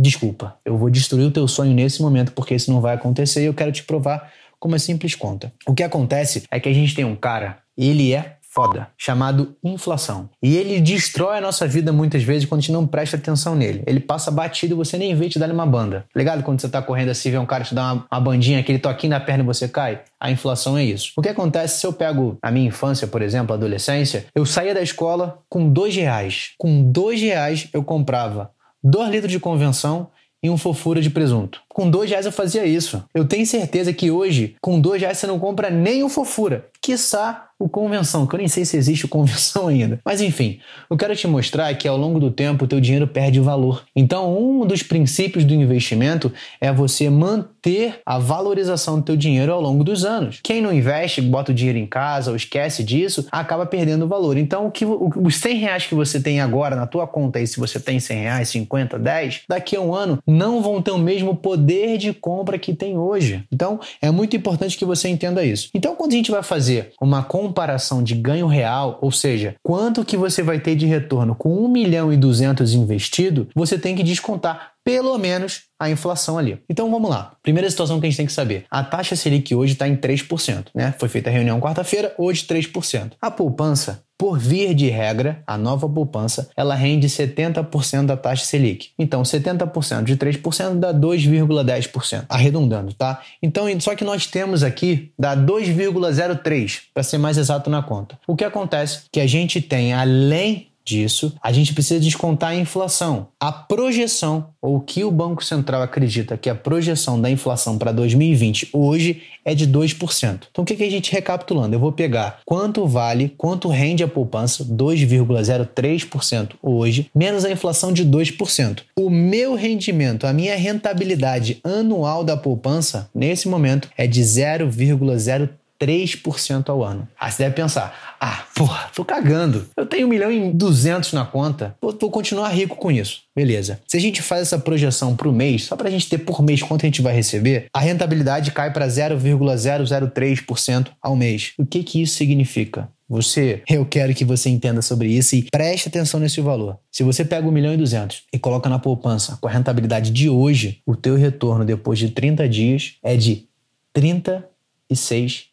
desculpa, 0.00 0.56
eu 0.64 0.78
vou 0.78 0.88
destruir 0.88 1.26
o 1.26 1.30
teu 1.30 1.48
sonho 1.48 1.74
nesse 1.74 2.00
momento 2.00 2.30
porque 2.30 2.54
isso 2.54 2.72
não 2.72 2.80
vai 2.80 2.94
acontecer 2.94 3.42
e 3.42 3.46
eu 3.46 3.54
quero 3.54 3.72
te 3.72 3.82
provar 3.82 4.30
com 4.58 4.68
uma 4.68 4.78
simples 4.78 5.14
conta. 5.14 5.52
O 5.66 5.74
que 5.74 5.82
acontece 5.82 6.44
é 6.50 6.58
que 6.58 6.68
a 6.68 6.72
gente 6.72 6.94
tem 6.94 7.04
um 7.04 7.16
cara, 7.16 7.58
ele 7.76 8.12
é 8.12 8.38
foda, 8.58 8.88
chamado 8.96 9.54
inflação. 9.62 10.28
E 10.42 10.56
ele 10.56 10.80
destrói 10.80 11.38
a 11.38 11.40
nossa 11.40 11.66
vida 11.66 11.92
muitas 11.92 12.22
vezes 12.24 12.48
quando 12.48 12.58
a 12.58 12.62
gente 12.62 12.72
não 12.72 12.86
presta 12.86 13.16
atenção 13.16 13.54
nele. 13.54 13.84
Ele 13.86 14.00
passa 14.00 14.30
batido 14.30 14.74
e 14.74 14.76
você 14.76 14.96
nem 14.96 15.14
vê 15.14 15.28
te 15.28 15.38
dar 15.38 15.50
uma 15.50 15.66
banda. 15.66 16.06
Ligado? 16.16 16.42
Quando 16.42 16.60
você 16.60 16.68
tá 16.68 16.82
correndo 16.82 17.10
assim, 17.10 17.30
vê 17.30 17.38
um 17.38 17.46
cara 17.46 17.62
te 17.62 17.74
dar 17.74 17.92
uma, 17.92 18.06
uma 18.10 18.20
bandinha, 18.20 18.58
aquele 18.58 18.80
toquinho 18.80 19.10
na 19.10 19.20
perna 19.20 19.44
e 19.44 19.46
você 19.46 19.68
cai? 19.68 20.00
A 20.18 20.30
inflação 20.30 20.76
é 20.76 20.82
isso. 20.82 21.12
O 21.16 21.22
que 21.22 21.28
acontece 21.28 21.78
se 21.78 21.86
eu 21.86 21.92
pego 21.92 22.36
a 22.42 22.50
minha 22.50 22.66
infância, 22.66 23.06
por 23.06 23.22
exemplo, 23.22 23.54
adolescência, 23.54 24.26
eu 24.34 24.44
saía 24.44 24.74
da 24.74 24.82
escola 24.82 25.38
com 25.48 25.68
dois 25.68 25.94
reais. 25.94 26.50
Com 26.58 26.82
dois 26.82 27.20
reais 27.20 27.68
eu 27.72 27.84
comprava 27.84 28.50
2 28.82 29.10
litros 29.10 29.32
de 29.32 29.40
convenção 29.40 30.08
e 30.42 30.48
um 30.48 30.56
fofura 30.56 31.00
de 31.00 31.10
presunto. 31.10 31.60
Com 31.78 31.88
dois 31.88 32.10
reais 32.10 32.26
eu 32.26 32.32
fazia 32.32 32.66
isso. 32.66 33.04
Eu 33.14 33.24
tenho 33.24 33.46
certeza 33.46 33.92
que 33.92 34.10
hoje, 34.10 34.56
com 34.60 34.80
dois 34.80 35.00
reais, 35.00 35.16
você 35.16 35.28
não 35.28 35.38
compra 35.38 35.70
nem 35.70 36.02
o 36.02 36.08
fofura. 36.08 36.66
Quiçá 36.82 37.48
o 37.58 37.68
convenção, 37.68 38.24
que 38.24 38.34
eu 38.34 38.38
nem 38.38 38.46
sei 38.46 38.64
se 38.64 38.76
existe 38.76 39.04
o 39.04 39.08
convenção 39.08 39.66
ainda. 39.68 40.00
Mas 40.04 40.20
enfim, 40.20 40.60
eu 40.88 40.96
quero 40.96 41.14
te 41.16 41.26
mostrar 41.26 41.74
que 41.74 41.88
ao 41.88 41.96
longo 41.96 42.20
do 42.20 42.30
tempo 42.30 42.64
o 42.64 42.68
teu 42.68 42.80
dinheiro 42.80 43.06
perde 43.06 43.40
valor. 43.40 43.82
Então, 43.96 44.38
um 44.38 44.64
dos 44.64 44.82
princípios 44.82 45.44
do 45.44 45.52
investimento 45.52 46.32
é 46.60 46.72
você 46.72 47.10
manter 47.10 48.00
a 48.06 48.18
valorização 48.18 49.00
do 49.00 49.04
teu 49.04 49.16
dinheiro 49.16 49.52
ao 49.52 49.60
longo 49.60 49.82
dos 49.82 50.04
anos. 50.04 50.38
Quem 50.42 50.62
não 50.62 50.72
investe, 50.72 51.20
bota 51.20 51.50
o 51.50 51.54
dinheiro 51.54 51.78
em 51.78 51.86
casa 51.86 52.30
ou 52.30 52.36
esquece 52.36 52.84
disso, 52.84 53.26
acaba 53.32 53.66
perdendo 53.66 54.06
valor. 54.06 54.36
Então, 54.36 54.68
o 54.68 54.70
que, 54.70 54.84
os 54.84 55.36
100 55.36 55.56
reais 55.56 55.86
que 55.86 55.94
você 55.96 56.20
tem 56.20 56.40
agora 56.40 56.76
na 56.76 56.86
tua 56.86 57.08
conta 57.08 57.40
aí, 57.40 57.46
se 57.46 57.58
você 57.58 57.80
tem 57.80 57.98
100 57.98 58.20
reais, 58.20 58.48
50, 58.50 58.98
10, 58.98 59.42
daqui 59.48 59.74
a 59.74 59.80
um 59.80 59.92
ano 59.94 60.20
não 60.24 60.62
vão 60.62 60.80
ter 60.80 60.92
o 60.92 60.98
mesmo 60.98 61.34
poder 61.68 61.98
de 61.98 62.14
compra 62.14 62.58
que 62.58 62.72
tem 62.72 62.96
hoje. 62.96 63.44
Então, 63.52 63.78
é 64.00 64.10
muito 64.10 64.34
importante 64.34 64.78
que 64.78 64.86
você 64.86 65.08
entenda 65.08 65.44
isso. 65.44 65.68
Então, 65.74 65.94
quando 65.94 66.12
a 66.12 66.16
gente 66.16 66.30
vai 66.30 66.42
fazer 66.42 66.92
uma 67.00 67.22
comparação 67.22 68.02
de 68.02 68.14
ganho 68.14 68.46
real, 68.46 68.98
ou 69.02 69.12
seja, 69.12 69.54
quanto 69.62 70.04
que 70.04 70.16
você 70.16 70.42
vai 70.42 70.58
ter 70.58 70.74
de 70.74 70.86
retorno 70.86 71.34
com 71.34 71.50
1 71.64 71.68
milhão 71.68 72.10
e 72.10 72.16
200 72.16 72.72
investido, 72.72 73.48
você 73.54 73.78
tem 73.78 73.94
que 73.94 74.02
descontar 74.02 74.72
pelo 74.88 75.18
menos 75.18 75.64
a 75.78 75.90
inflação 75.90 76.38
ali. 76.38 76.58
Então 76.66 76.90
vamos 76.90 77.10
lá. 77.10 77.34
Primeira 77.42 77.68
situação 77.68 78.00
que 78.00 78.06
a 78.06 78.08
gente 78.08 78.16
tem 78.16 78.24
que 78.24 78.32
saber. 78.32 78.64
A 78.70 78.82
taxa 78.82 79.14
Selic 79.14 79.54
hoje 79.54 79.74
está 79.74 79.86
em 79.86 79.94
3%, 79.94 80.68
né? 80.74 80.94
Foi 80.98 81.10
feita 81.10 81.28
a 81.28 81.32
reunião 81.32 81.60
quarta-feira, 81.60 82.14
hoje 82.16 82.46
3%. 82.46 83.12
A 83.20 83.30
poupança 83.30 84.02
por 84.16 84.38
via 84.38 84.74
de 84.74 84.88
regra, 84.88 85.42
a 85.46 85.58
nova 85.58 85.86
poupança, 85.86 86.48
ela 86.56 86.74
rende 86.74 87.06
70% 87.06 88.06
da 88.06 88.16
taxa 88.16 88.46
Selic. 88.46 88.88
Então, 88.98 89.22
70% 89.22 90.04
de 90.04 90.16
3% 90.16 90.74
dá 90.76 90.92
2,10%, 90.92 92.24
arredondando, 92.26 92.94
tá? 92.94 93.20
Então, 93.42 93.66
só 93.80 93.94
que 93.94 94.04
nós 94.04 94.26
temos 94.26 94.62
aqui 94.62 95.12
dá 95.18 95.36
2,03 95.36 96.80
para 96.94 97.02
ser 97.02 97.18
mais 97.18 97.36
exato 97.36 97.68
na 97.68 97.82
conta. 97.82 98.18
O 98.26 98.34
que 98.34 98.42
acontece 98.42 99.02
que 99.12 99.20
a 99.20 99.26
gente 99.26 99.60
tem 99.60 99.92
além 99.92 100.68
disso, 100.88 101.34
a 101.42 101.52
gente 101.52 101.74
precisa 101.74 102.00
descontar 102.00 102.50
a 102.50 102.56
inflação. 102.56 103.28
A 103.38 103.52
projeção, 103.52 104.48
ou 104.60 104.80
que 104.80 105.04
o 105.04 105.10
Banco 105.10 105.44
Central 105.44 105.82
acredita 105.82 106.36
que 106.36 106.48
a 106.48 106.54
projeção 106.54 107.20
da 107.20 107.30
inflação 107.30 107.76
para 107.76 107.92
2020 107.92 108.70
hoje 108.72 109.22
é 109.44 109.54
de 109.54 109.66
2%. 109.68 110.46
Então 110.50 110.62
o 110.62 110.66
que, 110.66 110.76
que 110.76 110.84
a 110.84 110.90
gente 110.90 111.12
recapitulando? 111.12 111.74
Eu 111.74 111.80
vou 111.80 111.92
pegar 111.92 112.40
quanto 112.44 112.86
vale, 112.86 113.34
quanto 113.36 113.68
rende 113.68 114.02
a 114.02 114.08
poupança, 114.08 114.64
2,03% 114.64 116.52
hoje, 116.62 117.10
menos 117.14 117.44
a 117.44 117.50
inflação 117.50 117.92
de 117.92 118.04
2%. 118.04 118.80
O 118.96 119.10
meu 119.10 119.54
rendimento, 119.54 120.26
a 120.26 120.32
minha 120.32 120.56
rentabilidade 120.56 121.60
anual 121.62 122.24
da 122.24 122.36
poupança, 122.36 123.10
nesse 123.14 123.48
momento, 123.48 123.88
é 123.96 124.06
de 124.06 124.22
0,03%. 124.22 125.50
3% 125.80 126.68
ao 126.68 126.82
ano. 126.82 127.08
Aí 127.18 127.30
você 127.30 127.44
deve 127.44 127.54
pensar, 127.54 128.16
ah, 128.20 128.44
porra, 128.54 128.90
tô 128.94 129.04
cagando. 129.04 129.66
Eu 129.76 129.86
tenho 129.86 130.06
1 130.06 130.10
milhão 130.10 130.32
e 130.32 130.52
200 130.52 131.12
na 131.12 131.24
conta, 131.24 131.76
vou, 131.80 131.96
vou 131.98 132.10
continuar 132.10 132.48
rico 132.48 132.76
com 132.76 132.90
isso. 132.90 133.22
Beleza. 133.34 133.80
Se 133.86 133.96
a 133.96 134.00
gente 134.00 134.20
faz 134.20 134.42
essa 134.42 134.58
projeção 134.58 135.14
para 135.14 135.28
o 135.28 135.32
mês, 135.32 135.64
só 135.64 135.76
para 135.76 135.88
a 135.88 135.90
gente 135.90 136.08
ter 136.08 136.18
por 136.18 136.42
mês 136.42 136.62
quanto 136.62 136.84
a 136.84 136.86
gente 136.86 137.00
vai 137.00 137.14
receber, 137.14 137.66
a 137.72 137.80
rentabilidade 137.80 138.50
cai 138.50 138.72
para 138.72 138.88
0,003% 138.88 140.88
ao 141.00 141.14
mês. 141.14 141.52
O 141.56 141.64
que, 141.64 141.82
que 141.82 142.02
isso 142.02 142.16
significa? 142.16 142.88
Você, 143.08 143.62
eu 143.66 143.86
quero 143.86 144.14
que 144.14 144.24
você 144.24 144.50
entenda 144.50 144.82
sobre 144.82 145.08
isso 145.08 145.34
e 145.34 145.44
preste 145.44 145.88
atenção 145.88 146.20
nesse 146.20 146.42
valor. 146.42 146.78
Se 146.92 147.02
você 147.02 147.24
pega 147.24 147.48
1 147.48 147.50
milhão 147.50 147.72
e 147.72 147.76
200 147.76 148.24
e 148.30 148.38
coloca 148.38 148.68
na 148.68 148.78
poupança 148.78 149.38
com 149.40 149.48
a 149.48 149.50
rentabilidade 149.50 150.10
de 150.10 150.28
hoje, 150.28 150.82
o 150.84 150.94
teu 150.94 151.16
retorno 151.16 151.64
depois 151.64 151.98
de 151.98 152.10
30 152.10 152.46
dias 152.48 152.96
é 153.02 153.16
de 153.16 153.48
36 153.94 155.47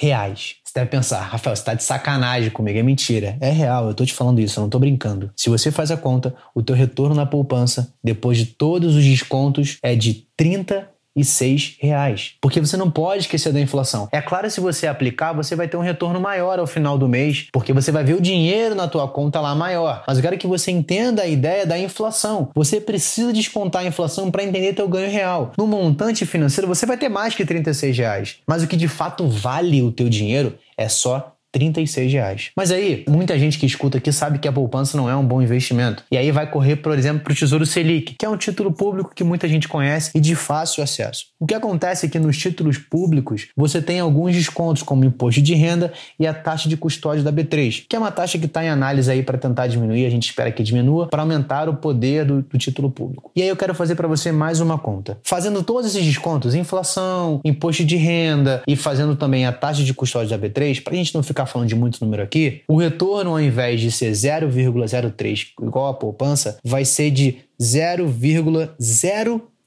reais. 0.00 0.56
Você 0.64 0.72
deve 0.74 0.90
pensar, 0.90 1.20
Rafael, 1.20 1.54
você 1.54 1.60
está 1.60 1.74
de 1.74 1.84
sacanagem 1.84 2.48
comigo, 2.48 2.78
é 2.78 2.82
mentira. 2.82 3.36
É 3.38 3.50
real, 3.50 3.84
eu 3.84 3.90
estou 3.90 4.06
te 4.06 4.14
falando 4.14 4.40
isso, 4.40 4.58
eu 4.58 4.62
não 4.62 4.68
estou 4.68 4.80
brincando. 4.80 5.30
Se 5.36 5.50
você 5.50 5.70
faz 5.70 5.90
a 5.90 5.96
conta, 5.96 6.34
o 6.54 6.62
teu 6.62 6.74
retorno 6.74 7.14
na 7.14 7.26
poupança, 7.26 7.92
depois 8.02 8.38
de 8.38 8.46
todos 8.46 8.96
os 8.96 9.04
descontos, 9.04 9.76
é 9.82 9.94
de 9.94 10.26
30 10.38 10.88
e 11.14 11.24
seis 11.24 11.76
reais. 11.80 12.34
Porque 12.40 12.60
você 12.60 12.76
não 12.76 12.90
pode 12.90 13.22
esquecer 13.22 13.52
da 13.52 13.60
inflação. 13.60 14.08
É 14.12 14.20
claro, 14.20 14.50
se 14.50 14.60
você 14.60 14.86
aplicar, 14.86 15.32
você 15.32 15.56
vai 15.56 15.68
ter 15.68 15.76
um 15.76 15.82
retorno 15.82 16.20
maior 16.20 16.58
ao 16.58 16.66
final 16.66 16.96
do 16.96 17.08
mês, 17.08 17.48
porque 17.52 17.72
você 17.72 17.90
vai 17.90 18.04
ver 18.04 18.14
o 18.14 18.20
dinheiro 18.20 18.74
na 18.74 18.88
tua 18.88 19.08
conta 19.08 19.40
lá 19.40 19.54
maior. 19.54 20.04
Mas 20.06 20.18
eu 20.18 20.22
quero 20.22 20.38
que 20.38 20.46
você 20.46 20.70
entenda 20.70 21.22
a 21.22 21.26
ideia 21.26 21.66
da 21.66 21.78
inflação. 21.78 22.50
Você 22.54 22.80
precisa 22.80 23.32
descontar 23.32 23.82
a 23.82 23.86
inflação 23.86 24.30
para 24.30 24.44
entender 24.44 24.72
teu 24.72 24.88
ganho 24.88 25.10
real. 25.10 25.52
No 25.58 25.66
montante 25.66 26.24
financeiro, 26.24 26.68
você 26.68 26.86
vai 26.86 26.96
ter 26.96 27.08
mais 27.08 27.34
que 27.34 27.44
36 27.44 27.96
reais. 27.96 28.36
Mas 28.46 28.62
o 28.62 28.66
que 28.66 28.76
de 28.76 28.88
fato 28.88 29.28
vale 29.28 29.82
o 29.82 29.92
teu 29.92 30.08
dinheiro 30.08 30.58
é 30.76 30.88
só 30.88 31.34
36 31.52 32.12
reais. 32.12 32.50
Mas 32.56 32.70
aí, 32.70 33.04
muita 33.08 33.38
gente 33.38 33.58
que 33.58 33.66
escuta 33.66 33.98
aqui 33.98 34.12
sabe 34.12 34.38
que 34.38 34.48
a 34.48 34.52
poupança 34.52 34.96
não 34.96 35.08
é 35.08 35.16
um 35.16 35.24
bom 35.24 35.42
investimento. 35.42 36.04
E 36.10 36.16
aí 36.16 36.30
vai 36.30 36.50
correr, 36.50 36.76
por 36.76 36.96
exemplo, 36.96 37.22
para 37.22 37.32
o 37.32 37.36
Tesouro 37.36 37.66
Selic, 37.66 38.14
que 38.18 38.26
é 38.26 38.28
um 38.28 38.36
título 38.36 38.72
público 38.72 39.12
que 39.14 39.24
muita 39.24 39.48
gente 39.48 39.68
conhece 39.68 40.10
e 40.14 40.20
de 40.20 40.34
fácil 40.34 40.82
acesso. 40.82 41.29
O 41.40 41.46
que 41.46 41.54
acontece 41.54 42.04
é 42.04 42.08
que 42.10 42.18
nos 42.18 42.36
títulos 42.36 42.76
públicos 42.76 43.48
você 43.56 43.80
tem 43.80 43.98
alguns 43.98 44.34
descontos, 44.34 44.82
como 44.82 45.06
imposto 45.06 45.40
de 45.40 45.54
renda 45.54 45.90
e 46.18 46.26
a 46.26 46.34
taxa 46.34 46.68
de 46.68 46.76
custódia 46.76 47.24
da 47.24 47.32
B3, 47.32 47.86
que 47.88 47.96
é 47.96 47.98
uma 47.98 48.10
taxa 48.10 48.38
que 48.38 48.44
está 48.44 48.62
em 48.62 48.68
análise 48.68 49.10
aí 49.10 49.22
para 49.22 49.38
tentar 49.38 49.66
diminuir, 49.66 50.04
a 50.04 50.10
gente 50.10 50.24
espera 50.24 50.52
que 50.52 50.62
diminua, 50.62 51.06
para 51.06 51.22
aumentar 51.22 51.66
o 51.66 51.76
poder 51.76 52.26
do, 52.26 52.42
do 52.42 52.58
título 52.58 52.90
público. 52.90 53.30
E 53.34 53.40
aí 53.40 53.48
eu 53.48 53.56
quero 53.56 53.74
fazer 53.74 53.94
para 53.94 54.06
você 54.06 54.30
mais 54.30 54.60
uma 54.60 54.78
conta. 54.78 55.18
Fazendo 55.22 55.62
todos 55.62 55.86
esses 55.86 56.04
descontos, 56.04 56.54
inflação, 56.54 57.40
imposto 57.42 57.86
de 57.86 57.96
renda 57.96 58.62
e 58.68 58.76
fazendo 58.76 59.16
também 59.16 59.46
a 59.46 59.52
taxa 59.52 59.82
de 59.82 59.94
custódia 59.94 60.36
da 60.36 60.46
B3, 60.46 60.82
para 60.82 60.92
a 60.92 60.96
gente 60.96 61.14
não 61.14 61.22
ficar 61.22 61.46
falando 61.46 61.68
de 61.68 61.74
muito 61.74 62.04
número 62.04 62.22
aqui, 62.22 62.60
o 62.68 62.76
retorno, 62.76 63.30
ao 63.30 63.40
invés 63.40 63.80
de 63.80 63.90
ser 63.90 64.12
0,03 64.12 65.46
igual 65.62 65.88
a 65.88 65.94
poupança, 65.94 66.58
vai 66.62 66.84
ser 66.84 67.10
de 67.10 67.38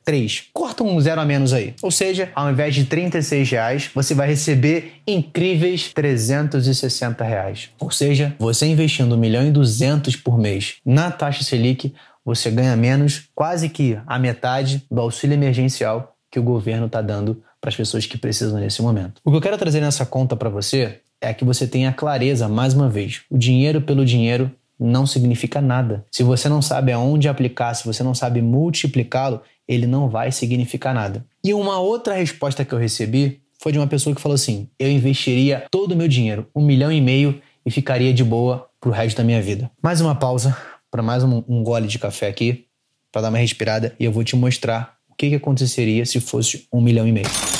0,03. 0.06 0.46
Corta 0.54 0.84
um 0.84 1.00
zero 1.00 1.22
a 1.22 1.26
menos 1.26 1.54
aí. 1.54 1.74
Ou 1.82 1.92
seja, 1.92 2.32
ao 2.36 2.52
invés 2.52 2.76
de 2.76 2.86
36 2.86 3.50
reais, 3.50 3.90
você 3.94 4.14
vai 4.14 4.28
receber 4.28 5.02
incríveis 5.08 5.92
360 5.94 7.24
reais. 7.24 7.70
Ou 7.80 7.90
seja, 7.90 8.36
você 8.38 8.66
investindo 8.66 9.16
1 9.16 9.18
milhão 9.18 9.48
e 9.48 9.52
200 9.52 10.16
por 10.18 10.38
mês 10.38 10.76
na 10.86 11.12
taxa 11.12 11.44
Selic, 11.44 11.94
você 12.26 12.50
ganha 12.50 12.76
menos, 12.76 13.30
quase 13.36 13.68
que 13.70 13.98
a 14.08 14.18
metade 14.18 14.84
do 14.90 15.02
auxílio 15.02 15.34
emergencial 15.34 16.16
que 16.32 16.40
o 16.40 16.44
governo 16.44 16.86
está 16.86 17.02
dando 17.02 17.44
para 17.60 17.70
as 17.70 17.76
pessoas 17.76 18.06
que 18.06 18.18
precisam 18.18 18.60
nesse 18.60 18.82
momento. 18.82 19.22
O 19.24 19.32
que 19.32 19.38
eu 19.38 19.42
quero 19.42 19.58
trazer 19.58 19.82
nessa 19.82 20.06
conta 20.06 20.36
para 20.36 20.50
você 20.50 21.00
é 21.22 21.34
que 21.34 21.46
você 21.46 21.66
tenha 21.66 21.92
clareza, 21.94 22.50
mais 22.50 22.74
uma 22.74 22.90
vez. 22.90 23.22
O 23.30 23.38
dinheiro 23.38 23.82
pelo 23.82 24.06
dinheiro 24.06 24.52
não 24.86 25.06
significa 25.06 25.62
nada. 25.62 26.06
Se 26.12 26.24
você 26.24 26.50
não 26.50 26.62
sabe 26.62 26.92
aonde 26.92 27.28
aplicar, 27.28 27.74
se 27.74 27.86
você 27.86 28.04
não 28.04 28.14
sabe 28.14 28.42
multiplicá-lo, 28.42 29.42
ele 29.68 29.88
não 29.88 30.10
vai 30.10 30.32
significar 30.32 30.94
nada. 30.94 31.26
E 31.44 31.54
uma 31.54 31.80
outra 31.80 32.16
resposta 32.16 32.66
que 32.66 32.74
eu 32.74 32.80
recebi 32.80 33.42
foi 33.60 33.72
de 33.72 33.80
uma 33.80 33.88
pessoa 33.88 34.16
que 34.16 34.22
falou 34.22 34.36
assim: 34.36 34.68
eu 34.78 34.90
investiria 34.92 35.66
todo 35.72 35.94
o 35.94 35.96
meu 35.96 36.08
dinheiro, 36.08 36.48
um 36.56 36.64
milhão 36.64 36.92
e 36.92 37.00
meio, 37.00 37.42
e 37.66 37.72
ficaria 37.72 38.14
de 38.14 38.24
boa 38.24 38.68
pro 38.80 38.92
resto 38.92 39.18
da 39.18 39.24
minha 39.24 39.42
vida. 39.42 39.72
Mais 39.82 40.02
uma 40.02 40.14
pausa 40.14 40.56
para 40.92 41.02
mais 41.02 41.24
um, 41.24 41.44
um, 41.48 41.64
gole 41.64 41.88
de 41.88 41.98
café 41.98 42.28
aqui, 42.28 42.66
para 43.12 43.24
dar 43.24 43.30
uma 43.30 43.40
respirada, 43.40 43.96
e 44.00 44.06
eu 44.06 44.12
vou 44.12 44.24
te 44.24 44.36
mostrar 44.36 44.98
o 45.10 45.16
que, 45.16 45.30
que 45.30 45.36
aconteceria 45.36 46.06
se 46.06 46.20
fosse 46.20 46.68
um 46.72 46.82
milhão 46.82 47.08
e 47.08 47.12
meio. 47.12 47.53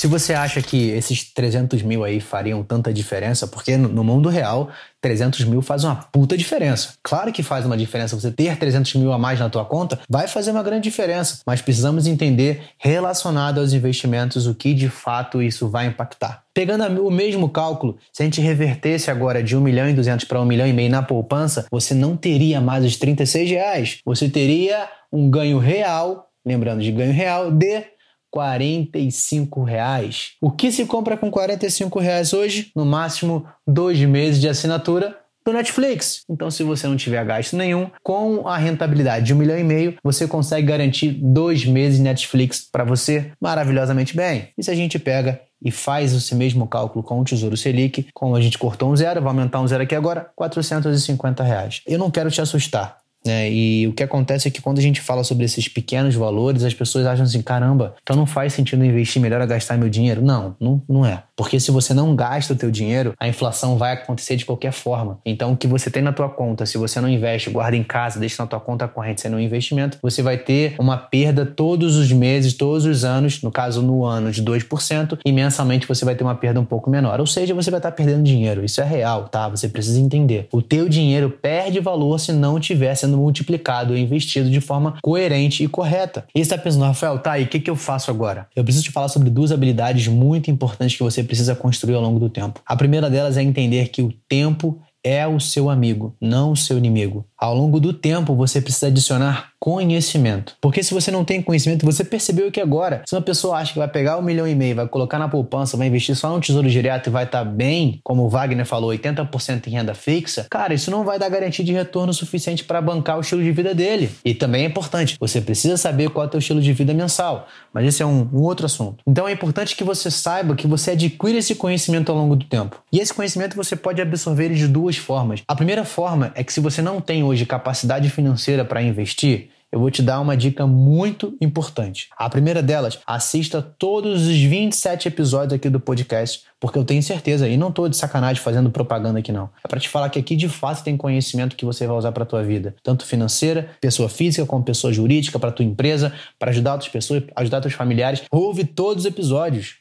Se 0.00 0.06
você 0.06 0.32
acha 0.32 0.62
que 0.62 0.88
esses 0.92 1.30
300 1.30 1.82
mil 1.82 2.02
aí 2.02 2.22
fariam 2.22 2.62
tanta 2.62 2.90
diferença, 2.90 3.46
porque 3.46 3.76
no 3.76 4.02
mundo 4.02 4.30
real 4.30 4.70
300 4.98 5.44
mil 5.44 5.60
faz 5.60 5.84
uma 5.84 5.94
puta 5.94 6.38
diferença. 6.38 6.94
Claro 7.02 7.30
que 7.30 7.42
faz 7.42 7.66
uma 7.66 7.76
diferença 7.76 8.18
você 8.18 8.30
ter 8.30 8.56
300 8.56 8.94
mil 8.94 9.12
a 9.12 9.18
mais 9.18 9.38
na 9.38 9.50
tua 9.50 9.62
conta, 9.62 10.00
vai 10.08 10.26
fazer 10.26 10.52
uma 10.52 10.62
grande 10.62 10.84
diferença, 10.84 11.40
mas 11.44 11.60
precisamos 11.60 12.06
entender 12.06 12.62
relacionado 12.78 13.60
aos 13.60 13.74
investimentos 13.74 14.46
o 14.46 14.54
que 14.54 14.72
de 14.72 14.88
fato 14.88 15.42
isso 15.42 15.68
vai 15.68 15.88
impactar. 15.88 16.44
Pegando 16.54 17.06
o 17.06 17.10
mesmo 17.10 17.50
cálculo, 17.50 17.98
se 18.10 18.22
a 18.22 18.24
gente 18.24 18.40
revertesse 18.40 19.10
agora 19.10 19.42
de 19.42 19.54
1 19.54 19.60
milhão 19.60 19.86
e 19.86 19.92
200 19.92 20.24
para 20.24 20.40
1 20.40 20.46
milhão 20.46 20.66
e 20.66 20.72
meio 20.72 20.90
na 20.90 21.02
poupança, 21.02 21.66
você 21.70 21.92
não 21.92 22.16
teria 22.16 22.58
mais 22.58 22.86
os 22.86 22.96
36 22.96 23.50
reais, 23.50 23.98
você 24.02 24.30
teria 24.30 24.88
um 25.12 25.28
ganho 25.28 25.58
real, 25.58 26.30
lembrando 26.42 26.80
de 26.80 26.90
ganho 26.90 27.12
real, 27.12 27.50
de 27.50 27.84
45 28.30 29.62
reais. 29.62 30.32
O 30.40 30.50
que 30.50 30.70
se 30.70 30.86
compra 30.86 31.16
com 31.16 31.30
45 31.30 31.98
reais 31.98 32.32
hoje? 32.32 32.70
No 32.74 32.84
máximo 32.84 33.46
dois 33.66 33.98
meses 34.00 34.40
de 34.40 34.48
assinatura 34.48 35.16
do 35.44 35.52
Netflix. 35.52 36.22
Então, 36.28 36.50
se 36.50 36.62
você 36.62 36.86
não 36.86 36.96
tiver 36.96 37.24
gasto 37.24 37.56
nenhum, 37.56 37.90
com 38.02 38.46
a 38.46 38.56
rentabilidade 38.56 39.26
de 39.26 39.34
um 39.34 39.38
milhão 39.38 39.58
e 39.58 39.64
meio, 39.64 39.96
você 40.02 40.26
consegue 40.26 40.66
garantir 40.66 41.12
dois 41.12 41.64
meses 41.64 41.96
de 41.96 42.04
Netflix 42.04 42.68
para 42.70 42.84
você 42.84 43.32
maravilhosamente 43.40 44.16
bem. 44.16 44.50
E 44.56 44.62
se 44.62 44.70
a 44.70 44.74
gente 44.74 44.98
pega 44.98 45.40
e 45.62 45.70
faz 45.70 46.12
esse 46.12 46.34
mesmo 46.34 46.66
cálculo 46.66 47.02
com 47.02 47.20
o 47.20 47.24
Tesouro 47.24 47.56
Selic, 47.56 48.08
como 48.14 48.34
a 48.34 48.40
gente 48.40 48.58
cortou 48.58 48.90
um 48.90 48.96
zero, 48.96 49.20
vai 49.20 49.30
aumentar 49.30 49.60
um 49.60 49.68
zero 49.68 49.82
aqui 49.82 49.94
agora, 49.94 50.30
450 50.34 51.42
reais. 51.42 51.82
Eu 51.86 51.98
não 51.98 52.10
quero 52.10 52.30
te 52.30 52.40
assustar, 52.40 52.98
né? 53.24 53.50
E 53.50 53.86
o 53.86 53.92
que 53.92 54.02
acontece 54.02 54.48
é 54.48 54.50
que 54.50 54.62
quando 54.62 54.78
a 54.78 54.82
gente 54.82 55.00
fala 55.00 55.22
sobre 55.22 55.44
esses 55.44 55.68
pequenos 55.68 56.14
valores, 56.14 56.64
as 56.64 56.74
pessoas 56.74 57.06
acham 57.06 57.24
assim: 57.24 57.42
caramba, 57.42 57.94
então 58.02 58.16
não 58.16 58.26
faz 58.26 58.52
sentido 58.52 58.84
investir, 58.84 59.20
melhor 59.20 59.40
a 59.40 59.46
gastar 59.46 59.76
meu 59.76 59.88
dinheiro. 59.88 60.22
Não, 60.22 60.56
não, 60.60 60.82
não 60.88 61.06
é. 61.06 61.22
Porque 61.36 61.58
se 61.58 61.70
você 61.70 61.94
não 61.94 62.14
gasta 62.14 62.52
o 62.52 62.56
teu 62.56 62.70
dinheiro, 62.70 63.14
a 63.18 63.28
inflação 63.28 63.76
vai 63.76 63.94
acontecer 63.94 64.36
de 64.36 64.44
qualquer 64.44 64.72
forma. 64.72 65.18
Então, 65.24 65.52
o 65.52 65.56
que 65.56 65.66
você 65.66 65.90
tem 65.90 66.02
na 66.02 66.12
tua 66.12 66.28
conta, 66.28 66.66
se 66.66 66.76
você 66.76 67.00
não 67.00 67.08
investe, 67.08 67.50
guarda 67.50 67.76
em 67.76 67.82
casa, 67.82 68.20
deixa 68.20 68.42
na 68.42 68.46
tua 68.46 68.60
conta 68.60 68.86
corrente 68.86 69.20
sendo 69.20 69.36
um 69.36 69.40
investimento, 69.40 69.98
você 70.02 70.22
vai 70.22 70.36
ter 70.36 70.74
uma 70.78 70.96
perda 70.96 71.46
todos 71.46 71.96
os 71.96 72.12
meses, 72.12 72.54
todos 72.54 72.84
os 72.84 73.04
anos, 73.04 73.42
no 73.42 73.50
caso 73.50 73.82
no 73.82 74.04
ano 74.04 74.30
de 74.30 74.42
2%, 74.42 75.18
e 75.24 75.32
mensalmente 75.32 75.86
você 75.86 76.04
vai 76.04 76.14
ter 76.14 76.24
uma 76.24 76.34
perda 76.34 76.60
um 76.60 76.64
pouco 76.64 76.90
menor. 76.90 77.20
Ou 77.20 77.26
seja, 77.26 77.54
você 77.54 77.70
vai 77.70 77.78
estar 77.78 77.92
perdendo 77.92 78.22
dinheiro. 78.22 78.64
Isso 78.64 78.80
é 78.80 78.84
real, 78.84 79.28
tá? 79.28 79.48
Você 79.48 79.68
precisa 79.68 79.98
entender. 79.98 80.48
O 80.52 80.60
teu 80.60 80.88
dinheiro 80.88 81.30
perde 81.30 81.80
valor 81.80 82.18
se 82.18 82.32
não 82.32 82.58
estiver 82.58 82.94
sendo 83.10 83.18
multiplicado 83.18 83.96
e 83.96 84.00
investido 84.00 84.48
de 84.48 84.60
forma 84.60 84.96
coerente 85.02 85.64
e 85.64 85.68
correta. 85.68 86.24
E 86.34 86.38
você 86.38 86.42
está 86.42 86.58
pensando, 86.58 86.84
Rafael, 86.84 87.18
tá 87.18 87.32
aí, 87.32 87.44
o 87.44 87.48
que, 87.48 87.60
que 87.60 87.70
eu 87.70 87.76
faço 87.76 88.10
agora? 88.10 88.46
Eu 88.54 88.62
preciso 88.62 88.84
te 88.84 88.92
falar 88.92 89.08
sobre 89.08 89.28
duas 89.28 89.50
habilidades 89.50 90.06
muito 90.06 90.50
importantes 90.50 90.96
que 90.96 91.02
você 91.02 91.22
precisa 91.22 91.54
construir 91.54 91.94
ao 91.94 92.02
longo 92.02 92.20
do 92.20 92.30
tempo. 92.30 92.60
A 92.64 92.76
primeira 92.76 93.10
delas 93.10 93.36
é 93.36 93.42
entender 93.42 93.88
que 93.88 94.02
o 94.02 94.12
tempo 94.28 94.80
é 95.02 95.26
o 95.26 95.40
seu 95.40 95.70
amigo, 95.70 96.14
não 96.20 96.52
o 96.52 96.56
seu 96.56 96.76
inimigo. 96.76 97.24
Ao 97.36 97.54
longo 97.54 97.80
do 97.80 97.92
tempo, 97.92 98.34
você 98.34 98.60
precisa 98.60 98.88
adicionar 98.88 99.49
conhecimento. 99.60 100.56
Porque 100.58 100.82
se 100.82 100.94
você 100.94 101.10
não 101.10 101.22
tem 101.22 101.42
conhecimento, 101.42 101.84
você 101.84 102.02
percebeu 102.02 102.50
que 102.50 102.60
agora, 102.60 103.02
se 103.06 103.14
uma 103.14 103.20
pessoa 103.20 103.58
acha 103.58 103.74
que 103.74 103.78
vai 103.78 103.86
pegar 103.86 104.16
um 104.16 104.22
milhão 104.22 104.48
e 104.48 104.54
meio, 104.54 104.74
vai 104.74 104.88
colocar 104.88 105.18
na 105.18 105.28
poupança, 105.28 105.76
vai 105.76 105.86
investir 105.86 106.16
só 106.16 106.30
no 106.30 106.40
tesouro 106.40 106.68
direto 106.68 107.08
e 107.08 107.10
vai 107.10 107.24
estar 107.24 107.44
tá 107.44 107.44
bem, 107.44 108.00
como 108.02 108.24
o 108.24 108.28
Wagner 108.28 108.64
falou, 108.64 108.90
80% 108.90 109.66
em 109.66 109.70
renda 109.70 109.94
fixa, 109.94 110.46
cara, 110.50 110.72
isso 110.72 110.90
não 110.90 111.04
vai 111.04 111.18
dar 111.18 111.28
garantia 111.28 111.62
de 111.62 111.72
retorno 111.72 112.14
suficiente 112.14 112.64
para 112.64 112.80
bancar 112.80 113.18
o 113.18 113.20
estilo 113.20 113.42
de 113.42 113.52
vida 113.52 113.74
dele. 113.74 114.10
E 114.24 114.32
também 114.32 114.64
é 114.64 114.66
importante, 114.66 115.16
você 115.20 115.42
precisa 115.42 115.76
saber 115.76 116.08
qual 116.08 116.24
é 116.24 116.26
o 116.26 116.30
teu 116.30 116.38
estilo 116.38 116.62
de 116.62 116.72
vida 116.72 116.94
mensal. 116.94 117.46
Mas 117.72 117.84
esse 117.86 118.02
é 118.02 118.06
um, 118.06 118.28
um 118.32 118.40
outro 118.40 118.64
assunto. 118.64 119.04
Então 119.06 119.28
é 119.28 119.32
importante 119.32 119.76
que 119.76 119.84
você 119.84 120.10
saiba 120.10 120.56
que 120.56 120.66
você 120.66 120.92
adquire 120.92 121.36
esse 121.36 121.54
conhecimento 121.54 122.10
ao 122.10 122.16
longo 122.16 122.34
do 122.34 122.46
tempo. 122.46 122.80
E 122.90 122.98
esse 122.98 123.12
conhecimento 123.12 123.54
você 123.56 123.76
pode 123.76 124.00
absorver 124.00 124.48
de 124.54 124.66
duas 124.66 124.96
formas. 124.96 125.42
A 125.46 125.54
primeira 125.54 125.84
forma 125.84 126.32
é 126.34 126.42
que 126.42 126.52
se 126.52 126.60
você 126.60 126.80
não 126.80 127.00
tem 127.00 127.22
hoje 127.22 127.44
capacidade 127.44 128.08
financeira 128.08 128.64
para 128.64 128.82
investir, 128.82 129.49
eu 129.72 129.78
vou 129.78 129.90
te 129.90 130.02
dar 130.02 130.20
uma 130.20 130.36
dica 130.36 130.66
muito 130.66 131.36
importante. 131.40 132.08
A 132.16 132.28
primeira 132.28 132.62
delas, 132.62 132.98
assista 133.06 133.62
todos 133.62 134.26
os 134.26 134.36
27 134.36 135.08
episódios 135.08 135.52
aqui 135.52 135.68
do 135.68 135.78
podcast, 135.78 136.42
porque 136.58 136.78
eu 136.78 136.84
tenho 136.84 137.02
certeza, 137.02 137.48
e 137.48 137.56
não 137.56 137.68
estou 137.68 137.88
de 137.88 137.96
sacanagem 137.96 138.42
fazendo 138.42 138.70
propaganda 138.70 139.18
aqui 139.18 139.32
não. 139.32 139.48
É 139.64 139.68
para 139.68 139.80
te 139.80 139.88
falar 139.88 140.10
que 140.10 140.18
aqui 140.18 140.36
de 140.36 140.48
fato 140.48 140.82
tem 140.82 140.96
conhecimento 140.96 141.56
que 141.56 141.64
você 141.64 141.86
vai 141.86 141.96
usar 141.96 142.12
para 142.12 142.24
tua 142.24 142.42
vida, 142.42 142.74
tanto 142.82 143.06
financeira, 143.06 143.70
pessoa 143.80 144.08
física 144.08 144.44
como 144.44 144.64
pessoa 144.64 144.92
jurídica, 144.92 145.38
para 145.38 145.52
tua 145.52 145.64
empresa, 145.64 146.12
para 146.38 146.50
ajudar 146.50 146.72
outras 146.72 146.90
pessoas, 146.90 147.22
ajudar 147.36 147.60
teus 147.60 147.74
familiares. 147.74 148.22
Ouve 148.30 148.64
todos 148.64 149.04
os 149.04 149.10
episódios. 149.10 149.79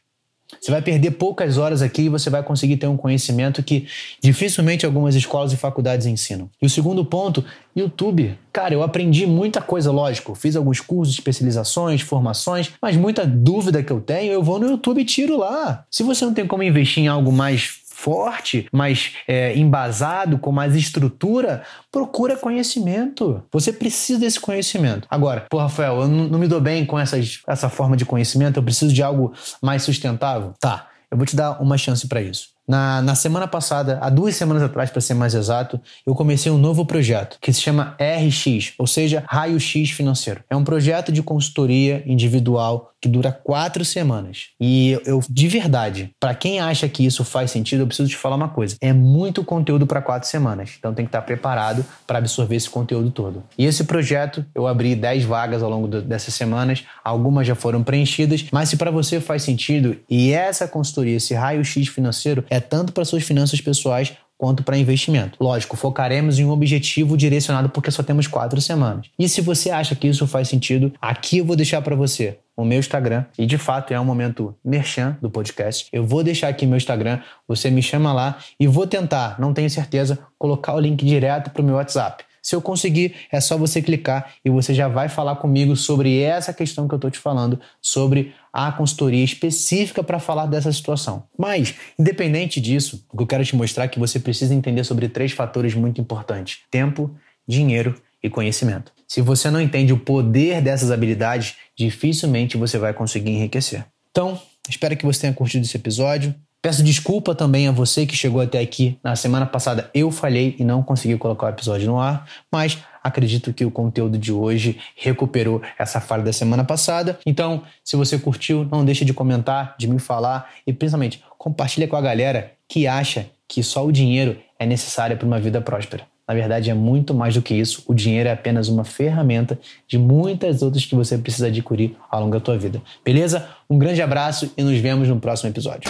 Você 0.59 0.71
vai 0.71 0.81
perder 0.81 1.11
poucas 1.11 1.57
horas 1.57 1.81
aqui 1.81 2.03
e 2.03 2.09
você 2.09 2.29
vai 2.29 2.41
conseguir 2.43 2.77
ter 2.77 2.87
um 2.87 2.97
conhecimento 2.97 3.61
que 3.61 3.87
dificilmente 4.21 4.85
algumas 4.85 5.15
escolas 5.15 5.53
e 5.53 5.57
faculdades 5.57 6.07
ensinam. 6.07 6.49
E 6.61 6.65
o 6.65 6.69
segundo 6.69 7.05
ponto, 7.05 7.45
YouTube. 7.75 8.37
Cara, 8.51 8.73
eu 8.73 8.81
aprendi 8.81 9.25
muita 9.25 9.61
coisa, 9.61 9.91
lógico. 9.91 10.33
Fiz 10.35 10.55
alguns 10.55 10.81
cursos, 10.81 11.13
especializações, 11.13 12.01
formações, 12.01 12.71
mas 12.81 12.97
muita 12.97 13.25
dúvida 13.25 13.83
que 13.83 13.91
eu 13.91 14.01
tenho, 14.01 14.33
eu 14.33 14.43
vou 14.43 14.59
no 14.59 14.67
YouTube 14.67 15.01
e 15.01 15.05
tiro 15.05 15.37
lá. 15.37 15.85
Se 15.89 16.03
você 16.03 16.25
não 16.25 16.33
tem 16.33 16.47
como 16.47 16.63
investir 16.63 17.03
em 17.03 17.07
algo 17.07 17.31
mais 17.31 17.79
forte, 17.99 18.65
mais 18.71 19.13
é, 19.27 19.57
embasado, 19.57 20.37
com 20.37 20.53
mais 20.53 20.73
estrutura, 20.73 21.63
procura 21.91 22.37
conhecimento. 22.37 23.43
Você 23.51 23.73
precisa 23.73 24.19
desse 24.19 24.39
conhecimento. 24.39 25.05
Agora, 25.09 25.45
pô, 25.49 25.57
Rafael, 25.57 26.01
eu 26.01 26.07
não, 26.07 26.39
me 26.39 26.47
dou 26.47 26.61
bem 26.61 26.85
com 26.85 26.97
essas, 26.97 27.41
essa 27.45 27.67
forma 27.67 27.97
de 27.97 28.05
conhecimento, 28.05 28.57
eu 28.57 28.63
preciso 28.63 28.93
de 28.93 29.03
algo 29.03 29.33
mais 29.61 29.83
sustentável. 29.83 30.53
Tá, 30.59 30.87
eu 31.11 31.17
vou 31.17 31.25
te 31.25 31.35
dar 31.35 31.61
uma 31.61 31.77
chance 31.77 32.07
para 32.07 32.21
isso. 32.21 32.49
Na, 32.69 33.01
na 33.01 33.15
semana 33.15 33.47
passada, 33.47 33.97
há 33.99 34.11
duas 34.11 34.35
semanas 34.35 34.61
atrás, 34.61 34.91
para 34.91 35.01
ser 35.01 35.15
mais 35.15 35.33
exato, 35.33 35.81
eu 36.05 36.13
comecei 36.13 36.51
um 36.51 36.57
novo 36.59 36.85
projeto 36.85 37.39
que 37.41 37.51
se 37.51 37.61
chama 37.61 37.97
RX, 37.99 38.73
ou 38.77 38.85
seja, 38.85 39.23
Raio 39.27 39.59
X 39.59 39.89
Financeiro. 39.89 40.43
É 40.47 40.55
um 40.55 40.63
projeto 40.63 41.11
de 41.11 41.23
consultoria 41.23 42.03
individual 42.05 42.93
que 43.01 43.07
dura 43.07 43.31
quatro 43.31 43.83
semanas. 43.85 44.49
E 44.59 44.99
eu, 45.05 45.21
de 45.29 45.47
verdade, 45.47 46.11
para 46.19 46.35
quem 46.35 46.59
acha 46.59 46.87
que 46.89 47.05
isso 47.05 47.23
faz 47.23 47.51
sentido, 47.51 47.81
eu 47.81 47.87
preciso 47.87 48.09
te 48.09 48.17
falar 48.17 48.35
uma 48.35 48.49
coisa: 48.49 48.75
é 48.81 48.91
muito 48.93 49.43
conteúdo 49.43 49.87
para 49.87 50.01
quatro 50.01 50.27
semanas. 50.27 50.75
Então 50.77 50.93
tem 50.93 51.05
que 51.05 51.09
estar 51.09 51.21
preparado 51.21 51.85
para 52.05 52.17
absorver 52.17 52.55
esse 52.55 52.69
conteúdo 52.69 53.09
todo. 53.09 53.43
E 53.57 53.65
esse 53.65 53.83
projeto, 53.83 54.45
eu 54.53 54.67
abri 54.67 54.95
10 54.95 55.23
vagas 55.23 55.63
ao 55.63 55.69
longo 55.69 55.87
do, 55.87 56.01
dessas 56.01 56.33
semanas, 56.33 56.83
algumas 57.03 57.47
já 57.47 57.55
foram 57.55 57.83
preenchidas, 57.83 58.45
mas 58.51 58.69
se 58.69 58.77
para 58.77 58.91
você 58.91 59.19
faz 59.19 59.43
sentido 59.43 59.97
e 60.09 60.31
essa 60.31 60.67
consultoria, 60.67 61.17
esse 61.17 61.33
raio 61.33 61.63
X 61.63 61.87
financeiro, 61.87 62.43
é 62.49 62.58
tanto 62.59 62.93
para 62.93 63.05
suas 63.05 63.23
finanças 63.23 63.61
pessoais 63.61 64.13
quanto 64.37 64.63
para 64.63 64.77
investimento. 64.77 65.37
Lógico, 65.43 65.75
focaremos 65.75 66.39
em 66.39 66.45
um 66.45 66.49
objetivo 66.49 67.17
direcionado 67.17 67.69
porque 67.69 67.91
só 67.91 68.01
temos 68.01 68.25
quatro 68.25 68.61
semanas. 68.61 69.07
E 69.19 69.27
se 69.27 69.41
você 69.41 69.69
acha 69.69 69.95
que 69.95 70.07
isso 70.07 70.25
faz 70.25 70.47
sentido, 70.47 70.93
aqui 71.01 71.39
eu 71.39 71.45
vou 71.45 71.57
deixar 71.57 71.81
para 71.81 71.95
você 71.95 72.39
o 72.55 72.63
meu 72.63 72.79
Instagram. 72.79 73.25
E 73.37 73.45
de 73.45 73.57
fato 73.57 73.93
é 73.93 73.99
um 73.99 74.05
momento 74.05 74.55
merchan 74.63 75.17
do 75.21 75.29
podcast. 75.29 75.87
Eu 75.91 76.05
vou 76.05 76.23
deixar 76.23 76.47
aqui 76.47 76.65
meu 76.65 76.77
Instagram, 76.77 77.19
você 77.45 77.69
me 77.69 77.81
chama 77.81 78.13
lá 78.13 78.37
e 78.57 78.65
vou 78.65 78.87
tentar, 78.87 79.39
não 79.39 79.53
tenho 79.53 79.69
certeza, 79.69 80.17
colocar 80.37 80.73
o 80.73 80.79
link 80.79 81.05
direto 81.05 81.51
para 81.51 81.61
o 81.61 81.65
meu 81.65 81.75
WhatsApp. 81.75 82.23
Se 82.41 82.55
eu 82.55 82.61
conseguir, 82.61 83.15
é 83.31 83.39
só 83.39 83.57
você 83.57 83.81
clicar 83.81 84.33
e 84.43 84.49
você 84.49 84.73
já 84.73 84.87
vai 84.87 85.09
falar 85.09 85.35
comigo 85.37 85.75
sobre 85.75 86.21
essa 86.21 86.53
questão 86.53 86.87
que 86.87 86.93
eu 86.93 86.97
estou 86.97 87.11
te 87.11 87.19
falando, 87.19 87.59
sobre 87.81 88.33
a 88.51 88.71
consultoria 88.71 89.23
específica 89.23 90.03
para 90.03 90.19
falar 90.19 90.45
dessa 90.45 90.71
situação. 90.71 91.23
Mas, 91.37 91.75
independente 91.97 92.59
disso, 92.59 93.05
o 93.11 93.17
que 93.17 93.23
eu 93.23 93.27
quero 93.27 93.45
te 93.45 93.55
mostrar 93.55 93.85
é 93.85 93.87
que 93.87 93.99
você 93.99 94.19
precisa 94.19 94.53
entender 94.53 94.83
sobre 94.83 95.07
três 95.07 95.31
fatores 95.31 95.73
muito 95.75 96.01
importantes: 96.01 96.59
tempo, 96.71 97.15
dinheiro 97.47 97.95
e 98.21 98.29
conhecimento. 98.29 98.91
Se 99.07 99.21
você 99.21 99.49
não 99.49 99.61
entende 99.61 99.93
o 99.93 99.97
poder 99.97 100.61
dessas 100.61 100.91
habilidades, 100.91 101.55
dificilmente 101.77 102.57
você 102.57 102.77
vai 102.77 102.93
conseguir 102.93 103.31
enriquecer. 103.31 103.85
Então, 104.11 104.39
espero 104.67 104.95
que 104.95 105.05
você 105.05 105.21
tenha 105.21 105.33
curtido 105.33 105.65
esse 105.65 105.77
episódio. 105.77 106.35
Peço 106.61 106.83
desculpa 106.83 107.33
também 107.33 107.69
a 107.69 107.71
você 107.71 108.05
que 108.05 108.13
chegou 108.13 108.41
até 108.41 108.59
aqui. 108.59 108.99
Na 109.01 109.15
semana 109.15 109.45
passada 109.45 109.89
eu 109.93 110.11
falhei 110.11 110.57
e 110.59 110.63
não 110.65 110.83
consegui 110.83 111.17
colocar 111.17 111.45
o 111.45 111.49
episódio 111.49 111.87
no 111.87 111.97
ar, 111.97 112.25
mas 112.51 112.77
acredito 113.01 113.53
que 113.53 113.63
o 113.63 113.71
conteúdo 113.71 114.17
de 114.17 114.33
hoje 114.33 114.77
recuperou 114.93 115.61
essa 115.77 116.01
falha 116.01 116.21
da 116.21 116.33
semana 116.33 116.65
passada. 116.65 117.17
Então, 117.25 117.63
se 117.81 117.95
você 117.95 118.19
curtiu, 118.19 118.67
não 118.69 118.83
deixe 118.83 119.05
de 119.05 119.13
comentar, 119.13 119.73
de 119.79 119.87
me 119.87 119.99
falar 119.99 120.49
e 120.67 120.73
principalmente 120.73 121.23
compartilha 121.37 121.87
com 121.87 121.95
a 121.95 122.01
galera 122.01 122.51
que 122.67 122.87
acha 122.87 123.27
que 123.47 123.63
só 123.63 123.85
o 123.85 123.91
dinheiro 123.91 124.37
é 124.59 124.65
necessário 124.65 125.15
para 125.15 125.25
uma 125.25 125.39
vida 125.39 125.61
próspera. 125.61 126.03
Na 126.27 126.33
verdade, 126.33 126.69
é 126.69 126.73
muito 126.73 127.13
mais 127.13 127.33
do 127.33 127.41
que 127.41 127.55
isso. 127.55 127.83
O 127.87 127.93
dinheiro 127.93 128.27
é 128.27 128.33
apenas 128.33 128.67
uma 128.67 128.83
ferramenta 128.83 129.57
de 129.87 129.97
muitas 129.97 130.61
outras 130.61 130.85
que 130.85 130.93
você 130.93 131.17
precisa 131.17 131.47
adquirir 131.47 131.95
ao 132.11 132.19
longo 132.19 132.33
da 132.33 132.39
tua 132.41 132.57
vida. 132.57 132.81
Beleza? 133.03 133.47
Um 133.69 133.79
grande 133.79 134.01
abraço 134.01 134.51
e 134.57 134.61
nos 134.61 134.77
vemos 134.77 135.07
no 135.07 135.19
próximo 135.19 135.49
episódio. 135.49 135.89